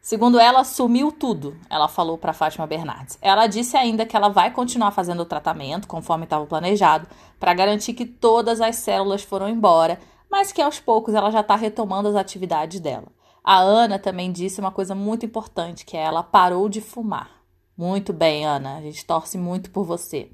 Segundo 0.00 0.40
ela, 0.40 0.64
sumiu 0.64 1.12
tudo, 1.12 1.54
ela 1.68 1.86
falou 1.86 2.16
para 2.16 2.32
Fátima 2.32 2.66
Bernardes. 2.66 3.18
Ela 3.20 3.46
disse 3.46 3.76
ainda 3.76 4.06
que 4.06 4.16
ela 4.16 4.30
vai 4.30 4.52
continuar 4.52 4.90
fazendo 4.92 5.20
o 5.20 5.26
tratamento, 5.26 5.86
conforme 5.86 6.24
estava 6.24 6.46
planejado, 6.46 7.06
para 7.38 7.52
garantir 7.52 7.92
que 7.92 8.06
todas 8.06 8.62
as 8.62 8.76
células 8.76 9.22
foram 9.22 9.46
embora, 9.46 10.00
mas 10.30 10.50
que 10.50 10.62
aos 10.62 10.80
poucos 10.80 11.12
ela 11.12 11.30
já 11.30 11.40
está 11.40 11.56
retomando 11.56 12.08
as 12.08 12.16
atividades 12.16 12.80
dela. 12.80 13.08
A 13.44 13.58
Ana 13.58 13.98
também 13.98 14.32
disse 14.32 14.60
uma 14.60 14.72
coisa 14.72 14.94
muito 14.94 15.26
importante, 15.26 15.84
que 15.84 15.94
é 15.94 16.04
ela 16.04 16.22
parou 16.22 16.70
de 16.70 16.80
fumar. 16.80 17.28
Muito 17.76 18.14
bem, 18.14 18.46
Ana, 18.46 18.78
a 18.78 18.80
gente 18.80 19.04
torce 19.04 19.36
muito 19.36 19.70
por 19.70 19.84
você. 19.84 20.30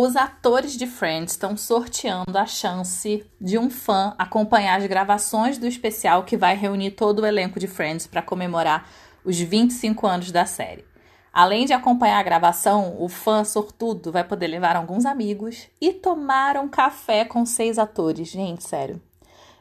Os 0.00 0.14
atores 0.14 0.76
de 0.76 0.86
Friends 0.86 1.32
estão 1.32 1.56
sorteando 1.56 2.38
a 2.38 2.46
chance 2.46 3.26
de 3.40 3.58
um 3.58 3.68
fã 3.68 4.14
acompanhar 4.16 4.78
as 4.78 4.86
gravações 4.86 5.58
do 5.58 5.66
especial 5.66 6.22
que 6.22 6.36
vai 6.36 6.54
reunir 6.54 6.92
todo 6.92 7.20
o 7.20 7.26
elenco 7.26 7.58
de 7.58 7.66
Friends 7.66 8.06
para 8.06 8.22
comemorar 8.22 8.88
os 9.24 9.36
25 9.38 10.06
anos 10.06 10.30
da 10.30 10.46
série. 10.46 10.84
Além 11.32 11.66
de 11.66 11.72
acompanhar 11.72 12.18
a 12.18 12.22
gravação, 12.22 12.96
o 12.98 13.08
fã 13.08 13.44
sortudo 13.44 14.12
vai 14.12 14.24
poder 14.24 14.46
levar 14.46 14.76
alguns 14.76 15.04
amigos 15.04 15.66
e 15.80 15.92
tomar 15.92 16.56
um 16.56 16.68
café 16.68 17.24
com 17.24 17.44
seis 17.44 17.78
atores. 17.78 18.28
Gente, 18.28 18.64
sério. 18.64 19.02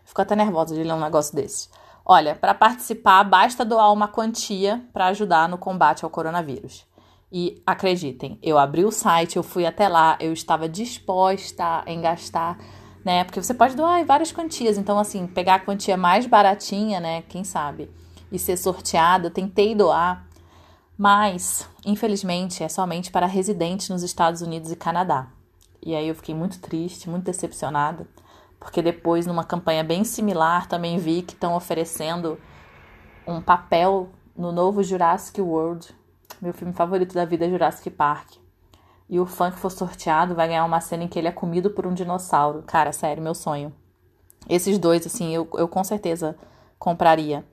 Fico 0.06 0.22
até 0.22 0.36
nervosa 0.36 0.74
de 0.74 0.84
ler 0.84 0.94
um 0.94 1.00
negócio 1.00 1.36
desse. 1.36 1.68
Olha, 2.06 2.36
para 2.36 2.54
participar, 2.54 3.24
basta 3.26 3.66
doar 3.66 3.92
uma 3.92 4.08
quantia 4.08 4.82
para 4.94 5.08
ajudar 5.08 5.50
no 5.50 5.58
combate 5.58 6.06
ao 6.06 6.10
coronavírus. 6.10 6.87
E 7.32 7.62
acreditem, 7.66 8.40
eu 8.42 8.58
abri 8.58 8.86
o 8.86 8.92
site, 8.92 9.36
eu 9.36 9.44
fui 9.44 9.66
até 9.66 9.90
lá, 9.90 10.18
eu 10.22 10.32
estava 10.32 10.70
disposta 10.70 11.84
em 11.86 12.00
gastar, 12.00 12.58
né? 13.04 13.26
Porque 13.26 13.42
você 13.42 13.54
pode 13.54 13.76
doar 13.76 14.00
em 14.00 14.06
várias 14.06 14.32
quantias. 14.32 14.78
Então, 14.78 14.98
assim, 14.98 15.28
pegar 15.28 15.56
a 15.56 15.60
quantia 15.60 15.98
mais 15.98 16.26
baratinha, 16.26 17.02
né? 17.02 17.24
Quem 17.24 17.44
sabe? 17.44 17.92
E 18.32 18.40
ser 18.40 18.56
sorteada, 18.56 19.30
tentei 19.30 19.76
doar. 19.76 20.26
Mas, 20.98 21.70
infelizmente, 21.86 22.64
é 22.64 22.70
somente 22.70 23.12
para 23.12 23.26
residentes 23.26 23.90
nos 23.90 24.04
Estados 24.04 24.42
Unidos 24.42 24.72
e 24.72 24.76
Canadá. 24.76 25.28
E 25.86 25.96
aí 25.96 26.08
eu 26.08 26.16
fiquei 26.16 26.34
muito 26.34 26.60
triste, 26.60 27.10
muito 27.10 27.26
decepcionada, 27.26 28.08
porque 28.60 28.82
depois, 28.82 29.28
numa 29.28 29.44
campanha 29.44 29.84
bem 29.84 30.04
similar, 30.04 30.68
também 30.68 30.98
vi 30.98 31.22
que 31.22 31.34
estão 31.34 31.56
oferecendo 31.56 32.40
um 33.28 33.42
papel 33.42 34.10
no 34.36 34.52
novo 34.52 34.82
Jurassic 34.82 35.40
World 35.42 35.96
meu 36.42 36.54
filme 36.54 36.74
favorito 36.74 37.14
da 37.14 37.26
vida 37.26 37.46
é 37.46 37.50
Jurassic 37.50 37.90
Park. 37.90 38.36
E 39.10 39.20
o 39.20 39.26
fã 39.26 39.50
que 39.50 39.58
for 39.58 39.72
sorteado 39.72 40.36
vai 40.36 40.48
ganhar 40.48 40.66
uma 40.66 40.82
cena 40.82 41.04
em 41.04 41.08
que 41.08 41.18
ele 41.18 41.28
é 41.28 41.32
comido 41.32 41.70
por 41.70 41.88
um 41.88 41.94
dinossauro. 41.94 42.64
Cara, 42.64 42.92
sério, 42.92 43.24
meu 43.24 43.34
sonho. 43.34 43.74
Esses 44.50 44.78
dois, 44.78 45.06
assim, 45.06 45.34
eu, 45.34 45.48
eu 45.54 45.68
com 45.68 45.84
certeza 45.84 46.38
compraria. 46.78 47.46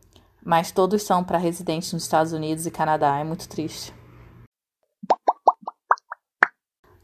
Mas 0.43 0.71
todos 0.71 1.03
são 1.03 1.25
para 1.25 1.39
residentes 1.39 1.93
nos 1.93 2.03
Estados 2.03 2.33
Unidos 2.33 2.67
e 2.67 2.71
Canadá. 2.71 3.19
É 3.19 3.25
muito 3.25 3.49
triste. 3.49 3.95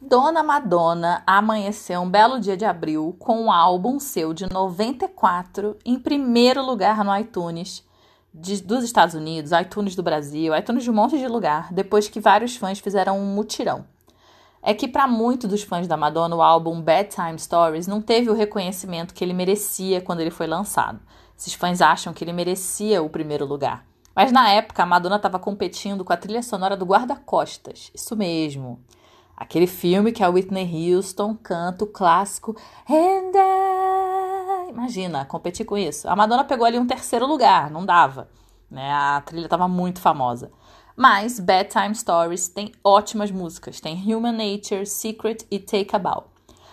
Dona 0.00 0.42
Madonna 0.42 1.22
amanheceu 1.26 2.00
um 2.00 2.10
belo 2.10 2.40
dia 2.40 2.56
de 2.56 2.64
abril 2.64 3.14
com 3.18 3.42
um 3.42 3.52
álbum 3.52 4.00
seu 4.00 4.34
de 4.34 4.50
94 4.52 5.76
em 5.84 5.98
primeiro 5.98 6.64
lugar 6.64 7.04
no 7.04 7.16
iTunes 7.16 7.84
de, 8.32 8.62
dos 8.62 8.84
Estados 8.84 9.14
Unidos, 9.14 9.52
iTunes 9.52 9.94
do 9.94 10.02
Brasil, 10.02 10.56
iTunes 10.56 10.84
de 10.84 10.90
um 10.90 10.94
monte 10.94 11.18
de 11.18 11.26
lugar, 11.26 11.72
depois 11.72 12.08
que 12.08 12.20
vários 12.20 12.56
fãs 12.56 12.78
fizeram 12.78 13.18
um 13.18 13.34
mutirão. 13.34 13.84
É 14.62 14.74
que 14.74 14.86
para 14.86 15.08
muitos 15.08 15.48
dos 15.48 15.62
fãs 15.62 15.88
da 15.88 15.96
Madonna, 15.96 16.36
o 16.36 16.42
álbum 16.42 16.80
Bedtime 16.80 17.38
Stories 17.38 17.86
não 17.86 18.02
teve 18.02 18.28
o 18.28 18.34
reconhecimento 18.34 19.14
que 19.14 19.24
ele 19.24 19.32
merecia 19.32 20.00
quando 20.00 20.20
ele 20.20 20.30
foi 20.30 20.46
lançado. 20.46 21.00
Esses 21.36 21.54
fãs 21.54 21.80
acham 21.80 22.12
que 22.12 22.22
ele 22.22 22.32
merecia 22.32 23.02
o 23.02 23.08
primeiro 23.08 23.46
lugar. 23.46 23.86
Mas 24.14 24.30
na 24.30 24.50
época 24.50 24.82
a 24.82 24.86
Madonna 24.86 25.16
estava 25.16 25.38
competindo 25.38 26.04
com 26.04 26.12
a 26.12 26.16
trilha 26.16 26.42
sonora 26.42 26.76
do 26.76 26.84
Guarda-Costas. 26.84 27.90
Isso 27.94 28.14
mesmo. 28.14 28.78
Aquele 29.34 29.66
filme 29.66 30.12
que 30.12 30.22
a 30.22 30.28
Whitney 30.28 30.94
Houston 30.94 31.34
canta 31.34 31.84
o 31.84 31.86
clássico 31.86 32.54
And. 32.86 33.59
Imagina, 34.70 35.24
competir 35.24 35.66
com 35.66 35.76
isso. 35.76 36.08
A 36.08 36.14
Madonna 36.14 36.44
pegou 36.44 36.64
ali 36.64 36.78
um 36.78 36.86
terceiro 36.86 37.26
lugar, 37.26 37.70
não 37.70 37.84
dava. 37.84 38.28
Né? 38.70 38.90
A 38.92 39.20
trilha 39.20 39.46
estava 39.46 39.66
muito 39.66 40.00
famosa. 40.00 40.50
Mas 40.96 41.40
Bedtime 41.40 41.94
Stories 41.94 42.48
tem 42.48 42.72
ótimas 42.84 43.30
músicas. 43.30 43.80
Tem 43.80 43.96
Human 43.96 44.32
Nature, 44.32 44.86
Secret 44.86 45.46
e 45.50 45.58
Take 45.58 45.94
a 45.94 45.98
Bow. 45.98 46.26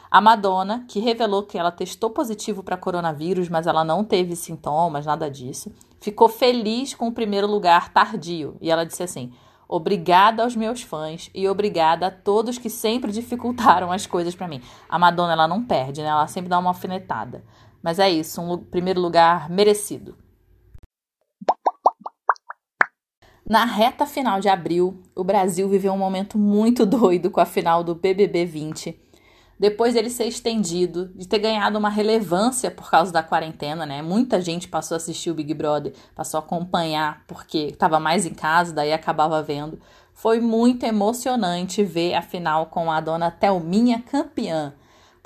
A 0.09 0.21
Madonna, 0.21 0.85
que 0.87 0.99
revelou 0.99 1.43
que 1.43 1.57
ela 1.57 1.71
testou 1.71 2.09
positivo 2.09 2.63
para 2.63 2.77
coronavírus, 2.77 3.49
mas 3.49 3.67
ela 3.67 3.83
não 3.83 4.03
teve 4.03 4.35
sintomas, 4.35 5.05
nada 5.05 5.29
disso, 5.29 5.73
ficou 5.99 6.29
feliz 6.29 6.93
com 6.93 7.07
o 7.07 7.11
primeiro 7.11 7.47
lugar 7.47 7.91
tardio. 7.91 8.55
E 8.61 8.71
ela 8.71 8.85
disse 8.85 9.03
assim: 9.03 9.33
Obrigada 9.67 10.43
aos 10.43 10.55
meus 10.55 10.81
fãs 10.81 11.29
e 11.35 11.47
obrigada 11.47 12.07
a 12.07 12.11
todos 12.11 12.57
que 12.57 12.69
sempre 12.69 13.11
dificultaram 13.11 13.91
as 13.91 14.07
coisas 14.07 14.33
para 14.33 14.47
mim. 14.47 14.61
A 14.87 14.97
Madonna, 14.97 15.33
ela 15.33 15.47
não 15.47 15.61
perde, 15.61 16.01
né? 16.01 16.07
Ela 16.07 16.27
sempre 16.27 16.49
dá 16.49 16.57
uma 16.57 16.69
alfinetada. 16.69 17.43
Mas 17.81 17.99
é 17.99 18.09
isso, 18.09 18.41
um 18.41 18.57
primeiro 18.57 18.99
lugar 18.99 19.49
merecido. 19.49 20.15
Na 23.49 23.63
reta 23.63 24.05
final 24.05 24.41
de 24.41 24.49
abril, 24.49 25.01
o 25.15 25.23
Brasil 25.23 25.69
viveu 25.69 25.93
um 25.93 25.97
momento 25.97 26.37
muito 26.37 26.83
doido 26.87 27.31
com 27.31 27.39
a 27.39 27.45
final 27.45 27.81
do 27.81 27.95
BBB 27.95 28.45
20. 28.45 29.07
Depois 29.59 29.93
dele 29.93 30.09
ser 30.09 30.25
estendido, 30.25 31.09
de 31.15 31.27
ter 31.27 31.39
ganhado 31.39 31.79
uma 31.79 31.89
relevância 31.89 32.69
por 32.69 32.91
causa 32.91 33.11
da 33.11 33.23
quarentena, 33.23 33.85
né? 33.85 34.01
Muita 34.01 34.39
gente 34.39 34.67
passou 34.67 34.95
a 34.95 34.97
assistir 34.97 35.31
o 35.31 35.33
Big 35.33 35.51
Brother, 35.53 35.93
passou 36.13 36.39
a 36.39 36.43
acompanhar 36.43 37.23
porque 37.25 37.69
estava 37.69 37.99
mais 37.99 38.25
em 38.25 38.33
casa, 38.33 38.73
daí 38.73 38.93
acabava 38.93 39.41
vendo. 39.41 39.79
Foi 40.13 40.39
muito 40.39 40.83
emocionante 40.85 41.83
ver 41.83 42.15
a 42.15 42.21
final 42.21 42.67
com 42.67 42.91
a 42.91 42.99
dona 42.99 43.31
Thelminha 43.31 44.01
campeã. 44.01 44.73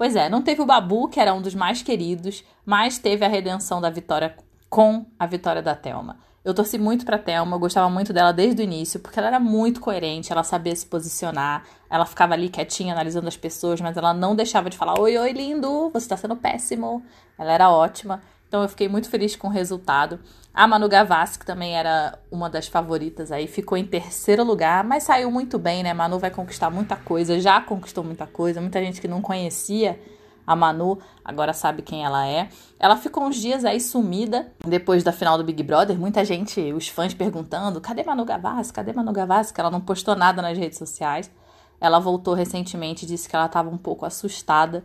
Pois 0.01 0.15
é, 0.15 0.27
não 0.27 0.41
teve 0.41 0.59
o 0.63 0.65
Babu, 0.65 1.07
que 1.07 1.19
era 1.19 1.31
um 1.31 1.43
dos 1.43 1.53
mais 1.53 1.83
queridos, 1.83 2.43
mas 2.65 2.97
teve 2.97 3.23
a 3.23 3.27
redenção 3.27 3.79
da 3.79 3.87
vitória 3.87 4.35
com 4.67 5.05
a 5.19 5.27
vitória 5.27 5.61
da 5.61 5.75
Thelma. 5.75 6.17
Eu 6.43 6.55
torci 6.55 6.79
muito 6.79 7.05
pra 7.05 7.19
Thelma, 7.19 7.55
eu 7.55 7.59
gostava 7.59 7.87
muito 7.87 8.11
dela 8.11 8.33
desde 8.33 8.63
o 8.63 8.65
início, 8.65 8.99
porque 8.99 9.19
ela 9.19 9.27
era 9.27 9.39
muito 9.39 9.79
coerente, 9.79 10.31
ela 10.31 10.43
sabia 10.43 10.75
se 10.75 10.87
posicionar, 10.87 11.65
ela 11.87 12.03
ficava 12.03 12.33
ali 12.33 12.49
quietinha 12.49 12.95
analisando 12.95 13.27
as 13.27 13.37
pessoas, 13.37 13.79
mas 13.79 13.95
ela 13.95 14.11
não 14.11 14.35
deixava 14.35 14.71
de 14.71 14.77
falar: 14.79 14.99
Oi, 14.99 15.19
oi, 15.19 15.33
lindo, 15.33 15.91
você 15.91 16.09
tá 16.09 16.17
sendo 16.17 16.35
péssimo. 16.35 17.05
Ela 17.37 17.51
era 17.51 17.69
ótima, 17.69 18.23
então 18.51 18.63
eu 18.63 18.67
fiquei 18.67 18.89
muito 18.89 19.09
feliz 19.09 19.33
com 19.33 19.47
o 19.47 19.49
resultado. 19.49 20.19
A 20.53 20.67
Manu 20.67 20.89
Gavassi, 20.89 21.39
que 21.39 21.45
também 21.45 21.77
era 21.77 22.19
uma 22.29 22.49
das 22.49 22.67
favoritas 22.67 23.31
aí, 23.31 23.47
ficou 23.47 23.77
em 23.77 23.85
terceiro 23.85 24.43
lugar, 24.43 24.83
mas 24.83 25.03
saiu 25.03 25.31
muito 25.31 25.57
bem, 25.57 25.81
né? 25.81 25.93
Manu 25.93 26.19
vai 26.19 26.29
conquistar 26.29 26.69
muita 26.69 26.97
coisa, 26.97 27.39
já 27.39 27.61
conquistou 27.61 28.03
muita 28.03 28.27
coisa, 28.27 28.59
muita 28.59 28.83
gente 28.83 28.99
que 28.99 29.07
não 29.07 29.21
conhecia 29.21 29.97
a 30.45 30.53
Manu 30.53 30.99
agora 31.23 31.53
sabe 31.53 31.81
quem 31.81 32.03
ela 32.03 32.27
é. 32.27 32.49
Ela 32.77 32.97
ficou 32.97 33.23
uns 33.23 33.37
dias 33.37 33.63
aí 33.63 33.79
sumida 33.79 34.51
depois 34.67 35.01
da 35.01 35.13
final 35.13 35.37
do 35.37 35.45
Big 35.45 35.63
Brother. 35.63 35.97
Muita 35.97 36.25
gente, 36.25 36.73
os 36.73 36.89
fãs 36.89 37.13
perguntando: 37.13 37.79
cadê 37.79 38.03
Manu 38.03 38.25
Gavassi? 38.25 38.73
Cadê 38.73 38.91
Manu 38.91 39.13
Gavassi? 39.13 39.53
Que 39.53 39.61
ela 39.61 39.71
não 39.71 39.79
postou 39.79 40.13
nada 40.13 40.41
nas 40.41 40.57
redes 40.57 40.77
sociais. 40.77 41.31
Ela 41.79 41.99
voltou 41.99 42.33
recentemente 42.33 43.05
e 43.05 43.07
disse 43.07 43.29
que 43.29 43.35
ela 43.35 43.45
estava 43.45 43.69
um 43.69 43.77
pouco 43.77 44.05
assustada 44.05 44.83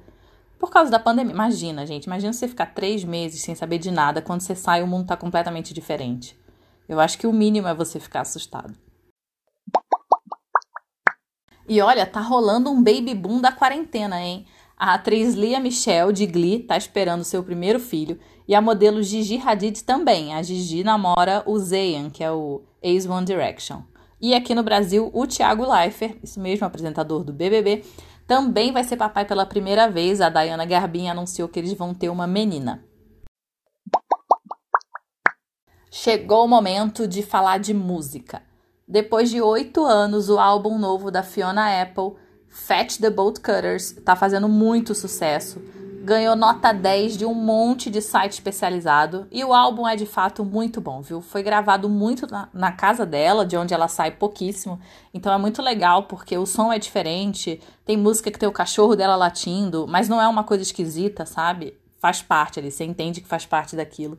por 0.59 0.71
causa 0.71 0.91
da 0.91 0.99
pandemia. 0.99 1.33
Imagina, 1.33 1.87
gente, 1.87 2.05
imagina 2.05 2.33
você 2.33 2.49
ficar 2.49 2.67
três 2.67 3.05
meses 3.05 3.43
sem 3.43 3.55
saber 3.55 3.79
de 3.79 3.91
nada. 3.91 4.23
Quando 4.23 4.41
você 4.41 4.55
sai, 4.55 4.83
o 4.83 4.87
mundo 4.87 5.03
está 5.03 5.17
completamente 5.17 5.75
diferente. 5.75 6.39
Eu 6.89 7.01
acho 7.01 7.19
que 7.19 7.27
o 7.27 7.33
mínimo 7.33 7.69
é 7.69 7.75
você 7.75 7.99
ficar 7.99 8.21
assustado. 8.23 8.75
E 11.69 11.81
olha, 11.81 12.07
tá 12.07 12.21
rolando 12.21 12.71
um 12.71 12.83
baby 12.83 13.15
boom 13.15 13.41
da 13.41 13.51
quarentena, 13.51 14.21
hein? 14.21 14.47
A 14.77 14.95
atriz 14.95 15.35
Lia 15.35 15.59
Michelle, 15.59 16.13
de 16.13 16.27
Glee, 16.27 16.61
está 16.61 16.77
esperando 16.77 17.25
seu 17.25 17.43
primeiro 17.43 17.81
filho. 17.81 18.21
E 18.47 18.55
a 18.55 18.61
modelo 18.61 19.03
Gigi 19.03 19.41
Hadid 19.45 19.83
também. 19.83 20.35
A 20.35 20.43
Gigi 20.43 20.85
namora 20.85 21.43
o 21.45 21.59
Zayn, 21.59 22.11
que 22.11 22.23
é 22.23 22.31
o 22.31 22.63
ex-One 22.81 23.27
Direction. 23.27 23.83
E 24.21 24.35
aqui 24.35 24.55
no 24.55 24.63
Brasil, 24.63 25.11
o 25.13 25.27
Thiago 25.27 25.71
Leifert, 25.71 26.19
isso 26.23 26.41
mesmo, 26.41 26.67
apresentador 26.67 27.25
do 27.25 27.33
BBB, 27.33 27.85
também 28.27 28.73
vai 28.73 28.83
ser 28.85 28.97
papai 28.97 29.25
pela 29.25 29.47
primeira 29.47 29.89
vez. 29.89 30.21
A 30.21 30.29
Diana 30.29 30.65
Garbin 30.65 31.09
anunciou 31.09 31.49
que 31.49 31.59
eles 31.59 31.73
vão 31.75 31.95
ter 31.95 32.09
uma 32.09 32.27
menina. 32.27 32.85
Chegou 35.91 36.45
o 36.45 36.49
momento 36.49 37.07
de 37.07 37.23
falar 37.23 37.59
de 37.59 37.73
música. 37.73 38.43
Depois 38.87 39.31
de 39.31 39.41
oito 39.41 39.85
anos, 39.85 40.29
o 40.29 40.39
álbum 40.39 40.79
novo 40.79 41.11
da 41.11 41.23
Fiona 41.23 41.83
Apple 41.83 42.15
Fat 42.49 42.99
the 42.99 43.11
Bolt 43.11 43.41
Cutters 43.41 43.93
tá 44.05 44.17
fazendo 44.17 44.49
muito 44.49 44.95
sucesso. 44.95 45.61
Ganhou 46.07 46.37
nota 46.37 46.73
10 46.73 47.17
de 47.17 47.27
um 47.27 47.35
monte 47.35 47.91
de 47.91 48.01
site 48.01 48.35
especializado 48.35 49.27
e 49.29 49.43
o 49.45 49.53
álbum 49.53 49.89
é 49.89 49.97
de 49.97 50.07
fato 50.07 50.45
muito 50.45 50.81
bom, 50.81 51.03
viu? 51.03 51.21
Foi 51.21 51.43
gravado 51.43 51.89
muito 51.89 52.29
na, 52.31 52.49
na 52.55 52.71
casa 52.71 53.05
dela, 53.05 53.45
de 53.45 53.57
onde 53.57 53.75
ela 53.75 53.89
sai 53.89 54.13
pouquíssimo. 54.13 54.79
Então 55.13 55.33
é 55.33 55.37
muito 55.37 55.61
legal 55.61 56.05
porque 56.05 56.39
o 56.39 56.47
som 56.47 56.73
é 56.73 56.79
diferente. 56.79 57.61
Tem 57.85 57.97
música 57.97 58.31
que 58.31 58.39
tem 58.39 58.49
o 58.49 58.53
cachorro 58.53 58.95
dela 58.95 59.17
latindo, 59.17 59.85
mas 59.89 60.09
não 60.09 60.23
é 60.23 60.29
uma 60.29 60.45
coisa 60.45 60.63
esquisita, 60.63 61.27
sabe? 61.27 61.77
Faz 61.99 62.23
parte 62.23 62.61
ali, 62.61 62.71
você 62.71 62.85
entende 62.85 63.21
que 63.21 63.27
faz 63.27 63.45
parte 63.45 63.75
daquilo. 63.75 64.17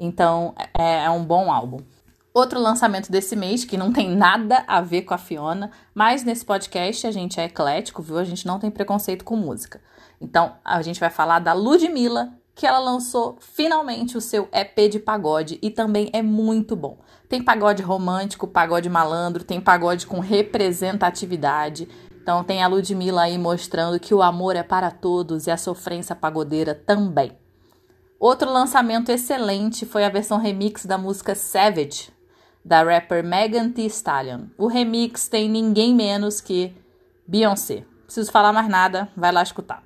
Então 0.00 0.54
é, 0.72 1.04
é 1.04 1.10
um 1.10 1.22
bom 1.22 1.52
álbum. 1.52 1.80
Outro 2.32 2.58
lançamento 2.58 3.12
desse 3.12 3.36
mês, 3.36 3.62
que 3.62 3.76
não 3.76 3.92
tem 3.92 4.08
nada 4.08 4.64
a 4.66 4.80
ver 4.80 5.02
com 5.02 5.12
a 5.12 5.18
Fiona, 5.18 5.70
mas 5.94 6.24
nesse 6.24 6.46
podcast 6.46 7.06
a 7.06 7.10
gente 7.10 7.38
é 7.38 7.44
eclético, 7.44 8.00
viu? 8.00 8.16
A 8.16 8.24
gente 8.24 8.46
não 8.46 8.58
tem 8.58 8.70
preconceito 8.70 9.22
com 9.22 9.36
música. 9.36 9.82
Então, 10.20 10.56
a 10.64 10.80
gente 10.82 11.00
vai 11.00 11.10
falar 11.10 11.38
da 11.38 11.52
Ludmilla, 11.52 12.32
que 12.54 12.66
ela 12.66 12.78
lançou 12.78 13.36
finalmente 13.38 14.16
o 14.16 14.20
seu 14.20 14.48
EP 14.50 14.90
de 14.90 14.98
pagode 14.98 15.58
e 15.60 15.70
também 15.70 16.08
é 16.12 16.22
muito 16.22 16.74
bom. 16.74 16.98
Tem 17.28 17.42
pagode 17.42 17.82
romântico, 17.82 18.46
pagode 18.46 18.88
malandro, 18.88 19.44
tem 19.44 19.60
pagode 19.60 20.06
com 20.06 20.20
representatividade. 20.20 21.86
Então 22.22 22.42
tem 22.42 22.62
a 22.62 22.66
Ludmilla 22.66 23.22
aí 23.22 23.36
mostrando 23.36 24.00
que 24.00 24.14
o 24.14 24.22
amor 24.22 24.56
é 24.56 24.62
para 24.62 24.90
todos 24.90 25.46
e 25.46 25.50
a 25.50 25.56
sofrência 25.56 26.16
pagodeira 26.16 26.74
também. 26.74 27.36
Outro 28.18 28.50
lançamento 28.50 29.12
excelente 29.12 29.84
foi 29.84 30.04
a 30.04 30.08
versão 30.08 30.38
remix 30.38 30.86
da 30.86 30.96
música 30.96 31.34
Savage, 31.34 32.10
da 32.64 32.82
rapper 32.82 33.22
Megan 33.22 33.70
Thee 33.70 33.86
Stallion. 33.86 34.46
O 34.56 34.66
remix 34.66 35.28
tem 35.28 35.48
ninguém 35.48 35.94
menos 35.94 36.40
que 36.40 36.74
Beyoncé. 37.28 37.84
Preciso 38.04 38.32
falar 38.32 38.52
mais 38.52 38.68
nada, 38.68 39.08
vai 39.14 39.30
lá 39.30 39.42
escutar. 39.42 39.85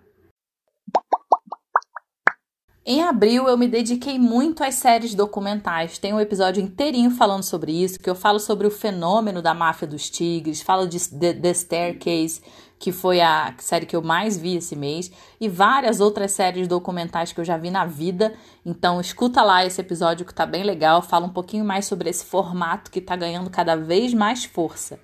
Em 2.93 3.05
abril 3.05 3.47
eu 3.47 3.57
me 3.57 3.69
dediquei 3.69 4.19
muito 4.19 4.65
às 4.65 4.75
séries 4.75 5.15
documentais. 5.15 5.97
Tem 5.97 6.13
um 6.13 6.19
episódio 6.19 6.61
inteirinho 6.61 7.13
falando 7.13 7.45
sobre 7.45 7.71
isso, 7.71 8.01
que 8.01 8.11
eu 8.11 8.17
falo 8.17 8.41
sobre 8.41 8.67
o 8.67 8.71
fenômeno 8.71 9.41
da 9.41 9.55
máfia 9.55 9.87
dos 9.87 10.11
tigres, 10.11 10.61
falo 10.61 10.89
de 10.89 10.99
The, 11.09 11.55
Staircase, 11.55 12.43
que 12.81 12.91
foi 12.91 13.21
a 13.21 13.55
série 13.59 13.87
que 13.87 13.95
eu 13.95 14.03
mais 14.03 14.37
vi 14.37 14.57
esse 14.57 14.75
mês, 14.75 15.09
e 15.41 15.49
várias 15.49 16.01
outras 16.01 16.33
séries 16.33 16.67
documentais 16.67 17.33
que 17.33 17.41
eu 17.41 17.45
já 17.45 17.57
vi 17.57 17.71
na 17.71 17.85
vida. 17.85 18.35
Então 18.67 19.01
escuta 19.01 19.41
lá 19.43 19.65
esse 19.65 19.81
episódio 19.81 20.27
que 20.27 20.35
tá 20.35 20.45
bem 20.45 20.65
legal, 20.65 21.01
fala 21.01 21.27
um 21.27 21.33
pouquinho 21.33 21.65
mais 21.65 21.85
sobre 21.85 22.11
esse 22.11 22.25
formato 22.25 22.91
que 22.91 23.01
tá 23.01 23.15
ganhando 23.15 23.51
cada 23.51 23.77
vez 23.77 24.13
mais 24.13 24.45
força. 24.45 24.99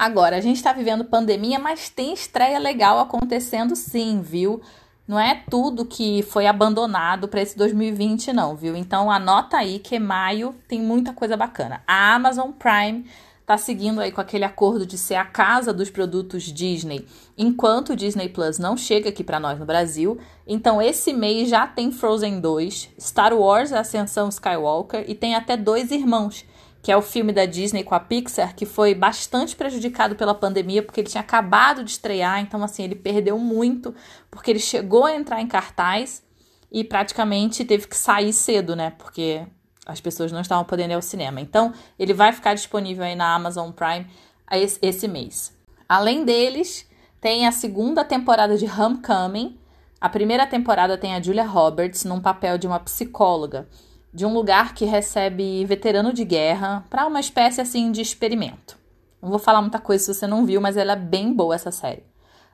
Agora, 0.00 0.36
a 0.36 0.40
gente 0.40 0.56
está 0.56 0.72
vivendo 0.72 1.04
pandemia, 1.04 1.58
mas 1.58 1.90
tem 1.90 2.14
estreia 2.14 2.58
legal 2.58 2.98
acontecendo 2.98 3.76
sim, 3.76 4.22
viu? 4.22 4.62
Não 5.06 5.20
é 5.20 5.44
tudo 5.50 5.84
que 5.84 6.22
foi 6.22 6.46
abandonado 6.46 7.28
para 7.28 7.42
esse 7.42 7.54
2020, 7.58 8.32
não, 8.32 8.56
viu? 8.56 8.74
Então 8.74 9.10
anota 9.10 9.58
aí 9.58 9.78
que 9.78 9.98
maio 9.98 10.54
tem 10.66 10.80
muita 10.80 11.12
coisa 11.12 11.36
bacana. 11.36 11.82
A 11.86 12.14
Amazon 12.14 12.50
Prime 12.50 13.04
tá 13.44 13.58
seguindo 13.58 14.00
aí 14.00 14.10
com 14.10 14.22
aquele 14.22 14.46
acordo 14.46 14.86
de 14.86 14.96
ser 14.96 15.16
a 15.16 15.24
casa 15.26 15.70
dos 15.70 15.90
produtos 15.90 16.44
Disney, 16.44 17.06
enquanto 17.36 17.90
o 17.90 17.96
Disney 17.96 18.30
Plus 18.30 18.58
não 18.58 18.78
chega 18.78 19.10
aqui 19.10 19.22
para 19.22 19.38
nós 19.38 19.58
no 19.58 19.66
Brasil. 19.66 20.18
Então 20.46 20.80
esse 20.80 21.12
mês 21.12 21.50
já 21.50 21.66
tem 21.66 21.92
Frozen 21.92 22.40
2, 22.40 22.88
Star 22.98 23.34
Wars 23.34 23.70
Ascensão 23.70 24.30
Skywalker 24.30 25.04
e 25.06 25.14
tem 25.14 25.34
até 25.34 25.58
Dois 25.58 25.90
Irmãos, 25.90 26.46
que 26.82 26.90
é 26.90 26.96
o 26.96 27.02
filme 27.02 27.32
da 27.32 27.44
Disney 27.44 27.84
com 27.84 27.94
a 27.94 28.00
Pixar 28.00 28.54
que 28.54 28.64
foi 28.64 28.94
bastante 28.94 29.54
prejudicado 29.54 30.16
pela 30.16 30.34
pandemia 30.34 30.82
porque 30.82 31.00
ele 31.00 31.08
tinha 31.08 31.20
acabado 31.20 31.84
de 31.84 31.90
estrear, 31.90 32.40
então 32.40 32.62
assim, 32.64 32.84
ele 32.84 32.94
perdeu 32.94 33.38
muito 33.38 33.94
porque 34.30 34.50
ele 34.50 34.60
chegou 34.60 35.04
a 35.04 35.14
entrar 35.14 35.40
em 35.40 35.46
cartaz 35.46 36.22
e 36.70 36.84
praticamente 36.84 37.64
teve 37.64 37.88
que 37.88 37.96
sair 37.96 38.32
cedo, 38.32 38.76
né? 38.76 38.90
Porque 38.96 39.44
as 39.84 40.00
pessoas 40.00 40.30
não 40.30 40.40
estavam 40.40 40.64
podendo 40.64 40.92
ir 40.92 40.94
ao 40.94 41.02
cinema. 41.02 41.40
Então, 41.40 41.72
ele 41.98 42.14
vai 42.14 42.32
ficar 42.32 42.54
disponível 42.54 43.04
aí 43.04 43.16
na 43.16 43.34
Amazon 43.34 43.70
Prime 43.72 44.06
esse, 44.52 45.08
mês. 45.08 45.56
Além 45.88 46.24
deles, 46.24 46.88
tem 47.20 47.46
a 47.46 47.52
segunda 47.52 48.04
temporada 48.04 48.56
de 48.56 48.66
Homecoming. 48.66 49.58
A 50.00 50.08
primeira 50.08 50.46
temporada 50.46 50.96
tem 50.96 51.14
a 51.14 51.20
Julia 51.20 51.44
Roberts 51.44 52.04
num 52.04 52.20
papel 52.20 52.56
de 52.56 52.66
uma 52.66 52.80
psicóloga. 52.80 53.68
De 54.12 54.26
um 54.26 54.32
lugar 54.32 54.74
que 54.74 54.84
recebe 54.84 55.64
veterano 55.64 56.12
de 56.12 56.24
guerra 56.24 56.84
para 56.90 57.06
uma 57.06 57.20
espécie 57.20 57.60
assim 57.60 57.92
de 57.92 58.00
experimento. 58.00 58.78
Não 59.22 59.30
vou 59.30 59.38
falar 59.38 59.60
muita 59.60 59.78
coisa 59.78 60.04
se 60.04 60.14
você 60.14 60.26
não 60.26 60.44
viu, 60.44 60.60
mas 60.60 60.76
ela 60.76 60.92
é 60.92 60.96
bem 60.96 61.32
boa 61.32 61.54
essa 61.54 61.70
série. 61.70 62.04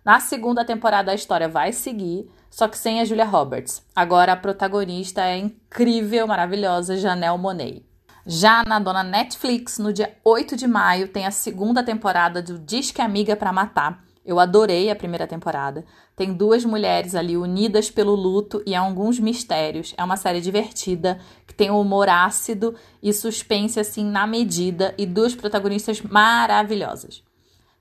Na 0.04 0.20
segunda 0.20 0.64
temporada 0.64 1.10
a 1.10 1.14
história 1.14 1.48
vai 1.48 1.72
seguir, 1.72 2.30
só 2.50 2.68
que 2.68 2.78
sem 2.78 3.00
a 3.00 3.04
Julia 3.04 3.24
Roberts. 3.24 3.82
Agora 3.94 4.32
a 4.32 4.36
protagonista 4.36 5.22
é 5.22 5.36
incrível, 5.36 6.26
maravilhosa 6.26 6.96
Janelle 6.96 7.38
Monet. 7.38 7.84
Já 8.24 8.64
na 8.64 8.78
dona 8.78 9.04
Netflix, 9.04 9.78
no 9.78 9.92
dia 9.92 10.16
8 10.24 10.56
de 10.56 10.66
maio, 10.66 11.08
tem 11.08 11.26
a 11.26 11.30
segunda 11.30 11.82
temporada 11.82 12.42
do 12.42 12.58
Disque 12.58 13.00
Amiga 13.00 13.36
para 13.36 13.52
Matar. 13.52 14.02
Eu 14.26 14.40
adorei 14.40 14.90
a 14.90 14.96
primeira 14.96 15.24
temporada. 15.24 15.84
Tem 16.16 16.34
duas 16.34 16.64
mulheres 16.64 17.14
ali 17.14 17.36
unidas 17.36 17.88
pelo 17.88 18.16
luto 18.16 18.60
e 18.66 18.74
alguns 18.74 19.20
mistérios. 19.20 19.94
É 19.96 20.02
uma 20.02 20.16
série 20.16 20.40
divertida, 20.40 21.20
que 21.46 21.54
tem 21.54 21.70
um 21.70 21.80
humor 21.80 22.08
ácido 22.08 22.74
e 23.00 23.12
suspense 23.12 23.78
assim 23.78 24.04
na 24.04 24.26
medida 24.26 24.92
e 24.98 25.06
duas 25.06 25.34
protagonistas 25.34 26.02
maravilhosas. 26.02 27.22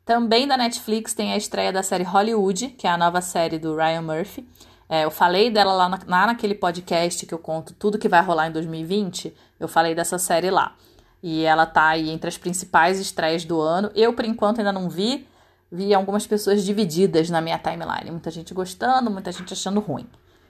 Também 0.06 0.48
da 0.48 0.56
Netflix 0.56 1.16
tem 1.16 1.34
a 1.34 1.38
estreia 1.38 1.74
da 1.74 1.82
série 1.82 2.04
Hollywood, 2.04 2.70
que 2.78 2.86
é 2.86 2.92
a 2.92 2.98
nova 2.98 3.22
série 3.22 3.58
do 3.58 3.76
Ryan 3.76 4.04
Murphy. 4.04 4.48
É, 4.88 5.04
eu 5.04 5.10
falei 5.10 5.50
dela 5.50 5.74
lá, 5.74 5.90
na, 5.90 6.00
lá 6.06 6.28
naquele 6.28 6.54
podcast 6.54 7.26
que 7.26 7.34
eu 7.34 7.40
conto 7.40 7.74
tudo 7.74 7.98
que 7.98 8.08
vai 8.08 8.22
rolar 8.22 8.50
em 8.50 8.52
2020. 8.52 9.36
Eu 9.60 9.68
falei 9.68 9.96
dessa 9.96 10.20
série 10.20 10.52
lá. 10.52 10.76
E 11.24 11.44
ela 11.44 11.66
tá 11.66 11.88
aí 11.88 12.12
entre 12.12 12.28
as 12.28 12.38
principais 12.38 13.00
estreias 13.00 13.44
do 13.44 13.60
ano. 13.60 13.90
Eu, 13.96 14.14
por 14.14 14.26
enquanto, 14.26 14.60
ainda 14.60 14.72
não 14.72 14.88
vi. 14.88 15.28
Vi 15.76 15.94
algumas 15.94 16.26
pessoas 16.26 16.64
divididas 16.64 17.30
na 17.30 17.42
minha 17.42 17.60
timeline. 17.60 18.10
Muita 18.10 18.32
gente 18.32 18.54
gostando, 18.54 19.12
muita 19.12 19.32
gente 19.32 19.52
achando 19.52 19.82
ruim. 19.82 20.08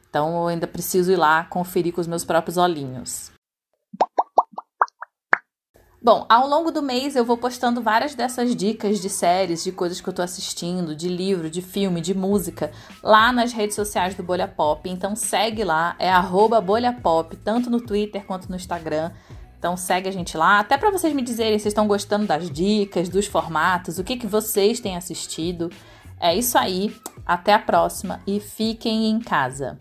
Então 0.07 0.41
eu 0.41 0.47
ainda 0.47 0.67
preciso 0.67 1.11
ir 1.11 1.15
lá 1.15 1.43
conferir 1.45 1.93
com 1.93 1.99
os 1.99 2.07
meus 2.07 2.23
próprios 2.23 2.57
olhinhos. 2.57 3.31
Bom, 6.01 6.23
ao 6.29 6.47
longo 6.47 6.71
do 6.71 6.83
mês 6.83 7.15
eu 7.15 7.25
vou 7.25 7.35
postando 7.35 7.81
várias 7.81 8.13
dessas 8.13 8.55
dicas 8.55 9.01
de 9.01 9.09
séries, 9.09 9.63
de 9.63 9.71
coisas 9.71 9.99
que 9.99 10.07
eu 10.07 10.13
tô 10.13 10.21
assistindo, 10.21 10.95
de 10.95 11.09
livro, 11.09 11.49
de 11.49 11.63
filme, 11.63 11.99
de 11.99 12.13
música, 12.13 12.71
lá 13.01 13.31
nas 13.31 13.51
redes 13.51 13.75
sociais 13.75 14.13
do 14.13 14.21
Bolha 14.21 14.47
Pop. 14.47 14.87
Então 14.87 15.15
segue 15.15 15.63
lá, 15.63 15.95
é 15.97 16.07
arroba 16.07 16.61
Bolha 16.61 16.93
Pop, 16.93 17.35
tanto 17.37 17.71
no 17.71 17.81
Twitter 17.81 18.23
quanto 18.23 18.47
no 18.47 18.55
Instagram. 18.55 19.11
Então 19.65 19.75
segue 19.75 20.07
a 20.07 20.11
gente 20.11 20.37
lá, 20.37 20.59
até 20.59 20.77
para 20.77 20.91
vocês 20.91 21.11
me 21.11 21.23
dizerem 21.23 21.57
se 21.57 21.67
estão 21.67 21.87
gostando 21.87 22.27
das 22.27 22.51
dicas, 22.51 23.09
dos 23.09 23.25
formatos, 23.25 23.97
o 23.97 24.03
que, 24.03 24.15
que 24.15 24.27
vocês 24.27 24.79
têm 24.79 24.95
assistido. 24.95 25.71
É 26.19 26.35
isso 26.35 26.55
aí, 26.55 26.95
até 27.25 27.51
a 27.51 27.57
próxima 27.57 28.21
e 28.27 28.39
fiquem 28.39 29.09
em 29.09 29.19
casa. 29.19 29.79